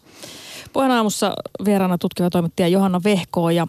Puheen 0.73 0.93
aamussa 0.93 1.35
vieraana 1.65 1.99
tutkiva 1.99 2.31
toimittaja 2.31 2.69
Johanna 2.69 3.01
Vehkoo 3.05 3.51
ja 3.51 3.67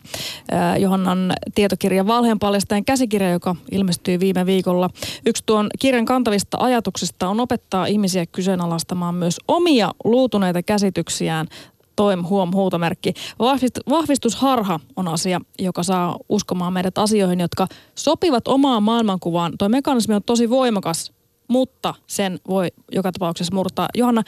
äh, 0.53 0.79
Johannan 0.79 1.33
tietokirja 1.55 2.07
Valheenpaljastajan 2.07 2.86
käsikirja, 2.86 3.29
joka 3.29 3.55
ilmestyi 3.71 4.19
viime 4.19 4.45
viikolla. 4.45 4.89
Yksi 5.25 5.43
tuon 5.45 5.69
kirjan 5.79 6.05
kantavista 6.05 6.57
ajatuksista 6.60 7.29
on 7.29 7.39
opettaa 7.39 7.86
ihmisiä 7.86 8.25
kyseenalaistamaan 8.25 9.15
myös 9.15 9.38
omia 9.47 9.91
luutuneita 10.03 10.63
käsityksiään 10.63 11.47
toim 11.95 12.23
huom 12.23 12.51
huutomerkki. 12.53 13.13
Vahvist, 13.39 13.79
vahvistusharha 13.89 14.79
on 14.95 15.07
asia, 15.07 15.41
joka 15.60 15.83
saa 15.83 16.17
uskomaan 16.29 16.73
meidät 16.73 16.97
asioihin, 16.97 17.39
jotka 17.39 17.67
sopivat 17.95 18.47
omaan 18.47 18.83
maailmankuvaan. 18.83 19.53
Tuo 19.60 19.69
mekanismi 19.69 20.15
on 20.15 20.23
tosi 20.23 20.49
voimakas, 20.49 21.12
mutta 21.47 21.93
sen 22.07 22.39
voi 22.47 22.67
joka 22.91 23.12
tapauksessa 23.12 23.55
murtaa. 23.55 23.88
Johanna, 23.95 24.23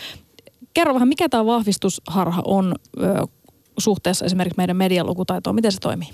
kerro 0.73 0.93
vähän, 0.93 1.07
mikä 1.07 1.29
tämä 1.29 1.45
vahvistusharha 1.45 2.41
on 2.45 2.75
ö, 3.03 3.27
suhteessa 3.79 4.25
esimerkiksi 4.25 4.57
meidän 4.57 4.77
medialukutaitoon? 4.77 5.55
Miten 5.55 5.71
se 5.71 5.79
toimii? 5.79 6.09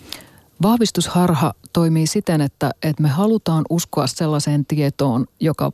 Vahvistusharha 0.62 1.54
toimii 1.74 2.08
siten, 2.08 2.42
että, 2.42 2.72
että 2.84 3.04
me 3.04 3.10
halutaan 3.10 3.66
uskoa 3.70 4.08
sellaiseen 4.08 4.66
tietoon, 4.66 5.26
joka 5.40 5.72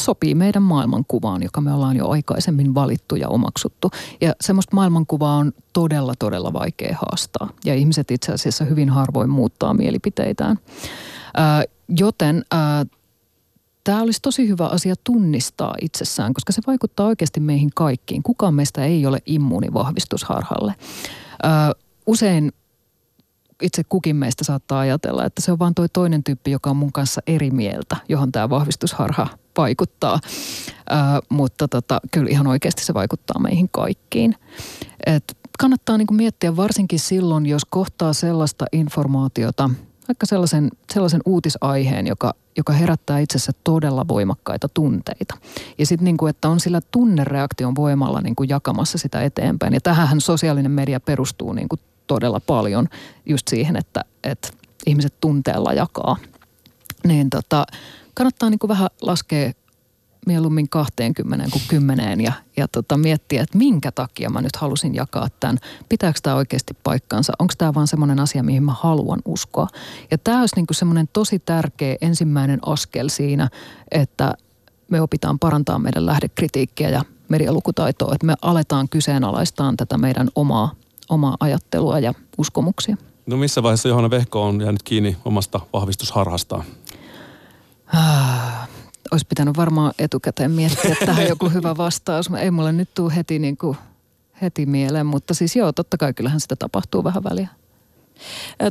sopii 0.00 0.34
meidän 0.34 0.62
maailmankuvaan, 0.62 1.42
joka 1.42 1.60
me 1.60 1.72
ollaan 1.72 1.96
jo 1.96 2.08
aikaisemmin 2.08 2.74
valittu 2.74 3.16
ja 3.16 3.28
omaksuttu. 3.28 3.90
Ja 4.20 4.32
semmoista 4.40 4.76
maailmankuvaa 4.76 5.36
on 5.36 5.52
todella, 5.72 6.14
todella 6.18 6.52
vaikea 6.52 6.96
haastaa. 7.00 7.48
Ja 7.64 7.74
ihmiset 7.74 8.10
itse 8.10 8.32
asiassa 8.32 8.64
hyvin 8.64 8.88
harvoin 8.88 9.30
muuttaa 9.30 9.74
mielipiteitään. 9.74 10.58
Ää, 11.36 11.64
joten 11.88 12.44
Tämä 13.84 14.02
olisi 14.02 14.18
tosi 14.22 14.48
hyvä 14.48 14.66
asia 14.66 14.94
tunnistaa 15.04 15.74
itsessään, 15.80 16.34
koska 16.34 16.52
se 16.52 16.62
vaikuttaa 16.66 17.06
oikeasti 17.06 17.40
meihin 17.40 17.70
kaikkiin. 17.74 18.22
Kukaan 18.22 18.54
meistä 18.54 18.84
ei 18.84 19.06
ole 19.06 19.18
immuuni 19.26 19.72
vahvistusharhalle. 19.74 20.74
Ö, 21.44 21.48
usein 22.06 22.52
itse 23.62 23.84
kukin 23.84 24.16
meistä 24.16 24.44
saattaa 24.44 24.80
ajatella, 24.80 25.24
että 25.24 25.42
se 25.42 25.52
on 25.52 25.58
vain 25.58 25.74
toi 25.74 25.88
toinen 25.88 26.24
tyyppi, 26.24 26.50
joka 26.50 26.70
on 26.70 26.76
mun 26.76 26.92
kanssa 26.92 27.20
eri 27.26 27.50
mieltä, 27.50 27.96
johon 28.08 28.32
tämä 28.32 28.50
vahvistusharha 28.50 29.28
vaikuttaa. 29.56 30.20
Ö, 30.24 30.94
mutta 31.28 31.68
tota, 31.68 32.00
kyllä 32.10 32.30
ihan 32.30 32.46
oikeasti 32.46 32.84
se 32.84 32.94
vaikuttaa 32.94 33.40
meihin 33.40 33.68
kaikkiin. 33.68 34.34
Et 35.06 35.36
kannattaa 35.58 35.98
niinku 35.98 36.14
miettiä 36.14 36.56
varsinkin 36.56 36.98
silloin, 36.98 37.46
jos 37.46 37.64
kohtaa 37.64 38.12
sellaista 38.12 38.64
informaatiota– 38.72 39.70
vaikka 40.12 40.26
sellaisen, 40.26 40.70
sellaisen 40.92 41.20
uutisaiheen, 41.26 42.06
joka, 42.06 42.34
joka 42.56 42.72
herättää 42.72 43.18
itsessä 43.18 43.52
todella 43.64 44.08
voimakkaita 44.08 44.68
tunteita. 44.68 45.34
Ja 45.78 45.86
sitten 45.86 46.04
niin 46.04 46.16
kuin, 46.16 46.30
että 46.30 46.48
on 46.48 46.60
sillä 46.60 46.80
tunnereaktion 46.90 47.74
voimalla 47.74 48.20
niin 48.20 48.36
kuin 48.36 48.48
jakamassa 48.48 48.98
sitä 48.98 49.22
eteenpäin. 49.22 49.74
Ja 49.74 49.80
tähän 49.80 50.20
sosiaalinen 50.20 50.70
media 50.70 51.00
perustuu 51.00 51.52
niin 51.52 51.68
kuin 51.68 51.80
todella 52.06 52.40
paljon 52.40 52.88
just 53.26 53.48
siihen, 53.48 53.76
että, 53.76 54.04
että 54.24 54.48
ihmiset 54.86 55.14
tunteella 55.20 55.72
jakaa. 55.72 56.16
Niin 57.06 57.30
tota, 57.30 57.66
kannattaa 58.14 58.50
niin 58.50 58.58
kuin 58.58 58.68
vähän 58.68 58.88
laskea 59.02 59.52
mieluummin 60.26 60.68
20 60.68 61.46
kuin 61.52 61.62
10 61.68 62.20
ja, 62.20 62.32
ja 62.56 62.68
tota, 62.68 62.96
miettiä, 62.96 63.42
että 63.42 63.58
minkä 63.58 63.92
takia 63.92 64.30
mä 64.30 64.40
nyt 64.40 64.56
halusin 64.56 64.94
jakaa 64.94 65.28
tämän. 65.40 65.58
Pitääkö 65.88 66.18
tämä 66.22 66.36
oikeasti 66.36 66.74
paikkansa? 66.82 67.32
Onko 67.38 67.54
tämä 67.58 67.74
vaan 67.74 67.86
semmoinen 67.86 68.20
asia, 68.20 68.42
mihin 68.42 68.62
mä 68.62 68.72
haluan 68.80 69.20
uskoa? 69.24 69.66
Ja 70.10 70.18
tämä 70.18 70.40
olisi 70.40 70.56
niin 70.56 70.66
semmoinen 70.72 71.08
tosi 71.12 71.38
tärkeä 71.38 71.96
ensimmäinen 72.00 72.58
askel 72.66 73.08
siinä, 73.08 73.48
että 73.90 74.34
me 74.90 75.00
opitaan 75.00 75.38
parantaa 75.38 75.78
meidän 75.78 76.06
lähdekritiikkiä 76.06 76.88
ja 76.88 77.04
medialukutaitoa, 77.28 78.14
että 78.14 78.26
me 78.26 78.34
aletaan 78.42 78.88
kyseenalaistaan 78.88 79.76
tätä 79.76 79.98
meidän 79.98 80.28
omaa, 80.34 80.72
omaa 81.08 81.36
ajattelua 81.40 81.98
ja 81.98 82.14
uskomuksia. 82.38 82.96
No 83.26 83.36
missä 83.36 83.62
vaiheessa 83.62 83.88
Johanna 83.88 84.10
Vehko 84.10 84.42
on 84.42 84.60
jäänyt 84.60 84.82
kiinni 84.82 85.16
omasta 85.24 85.60
vahvistusharhastaan? 85.72 86.64
Olisi 89.12 89.26
pitänyt 89.28 89.56
varmaan 89.56 89.92
etukäteen 89.98 90.50
miettiä 90.50 90.96
tähän 91.06 91.28
joku 91.28 91.48
hyvä 91.48 91.76
vastaus. 91.84 92.30
Ei 92.38 92.50
mulle 92.50 92.72
nyt 92.72 92.88
tule 92.94 93.16
heti, 93.16 93.38
niin 93.38 93.56
kuin, 93.56 93.76
heti 94.42 94.66
mieleen, 94.66 95.06
mutta 95.06 95.34
siis 95.34 95.56
joo, 95.56 95.72
totta 95.72 95.96
kai 95.96 96.14
kyllähän 96.14 96.40
sitä 96.40 96.56
tapahtuu 96.56 97.04
vähän 97.04 97.24
väliä. 97.24 97.48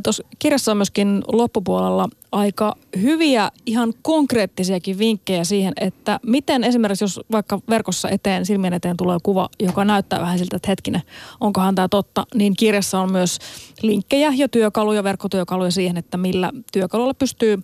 Tuossa 0.02 0.22
kirjassa 0.38 0.70
on 0.70 0.76
myöskin 0.76 1.22
loppupuolella 1.32 2.08
aika 2.32 2.76
hyviä, 3.02 3.50
ihan 3.66 3.92
konkreettisiakin 4.02 4.98
vinkkejä 4.98 5.44
siihen, 5.44 5.72
että 5.80 6.20
miten 6.26 6.64
esimerkiksi 6.64 7.04
jos 7.04 7.20
vaikka 7.32 7.60
verkossa 7.68 8.08
eteen, 8.08 8.46
silmien 8.46 8.72
eteen 8.72 8.96
tulee 8.96 9.18
kuva, 9.22 9.48
joka 9.60 9.84
näyttää 9.84 10.20
vähän 10.20 10.38
siltä, 10.38 10.56
että 10.56 10.70
hetkinen, 10.70 11.02
onkohan 11.40 11.74
tämä 11.74 11.88
totta, 11.88 12.26
niin 12.34 12.54
kirjassa 12.56 13.00
on 13.00 13.12
myös 13.12 13.38
linkkejä 13.82 14.32
ja 14.36 14.48
työkaluja, 14.48 15.04
verkkotyökaluja 15.04 15.70
siihen, 15.70 15.96
että 15.96 16.16
millä 16.16 16.50
työkalulla 16.72 17.14
pystyy 17.14 17.62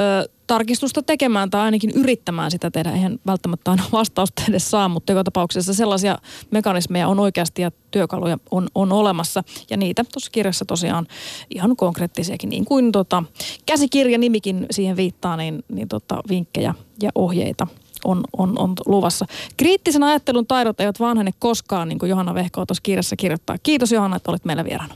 ö, 0.00 0.28
tarkistusta 0.46 1.02
tekemään 1.02 1.50
tai 1.50 1.60
ainakin 1.60 1.90
yrittämään 1.90 2.50
sitä 2.50 2.70
tehdä. 2.70 2.92
Eihän 2.92 3.18
välttämättä 3.26 3.70
aina 3.70 3.82
vastausta 3.92 4.42
edes 4.48 4.70
saa, 4.70 4.88
mutta 4.88 5.12
joka 5.12 5.24
tapauksessa 5.24 5.74
sellaisia 5.74 6.18
mekanismeja 6.50 7.08
on 7.08 7.20
oikeasti 7.20 7.62
ja 7.62 7.70
työkaluja 7.90 8.38
on, 8.50 8.68
on 8.74 8.92
olemassa. 8.92 9.44
Ja 9.70 9.76
niitä 9.76 10.04
tuossa 10.12 10.30
kirjassa 10.30 10.64
tosiaan 10.64 11.06
ihan 11.54 11.76
konkreettisiakin, 11.76 12.50
niin 12.50 12.64
kuin 12.64 12.92
tota, 12.92 13.22
käsikirja 13.66 14.18
nimikin 14.18 14.66
siihen 14.70 14.96
viittaa, 14.96 15.36
niin, 15.36 15.64
niin 15.68 15.88
tota, 15.88 16.22
vinkkejä 16.28 16.74
ja 17.02 17.10
ohjeita 17.14 17.66
on, 18.04 18.24
on, 18.38 18.58
on 18.58 18.74
luvassa. 18.86 19.26
Kriittisen 19.56 20.02
ajattelun 20.02 20.46
taidot 20.46 20.80
eivät 20.80 21.00
vanhene 21.00 21.30
koskaan, 21.38 21.88
niin 21.88 21.98
kuin 21.98 22.10
Johanna 22.10 22.34
Vehko 22.34 22.66
tuossa 22.66 22.82
kirjassa 22.82 23.16
kirjoittaa. 23.16 23.56
Kiitos 23.62 23.92
Johanna, 23.92 24.16
että 24.16 24.30
olit 24.30 24.44
meillä 24.44 24.64
vieraana. 24.64 24.94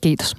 Kiitos. 0.00 0.30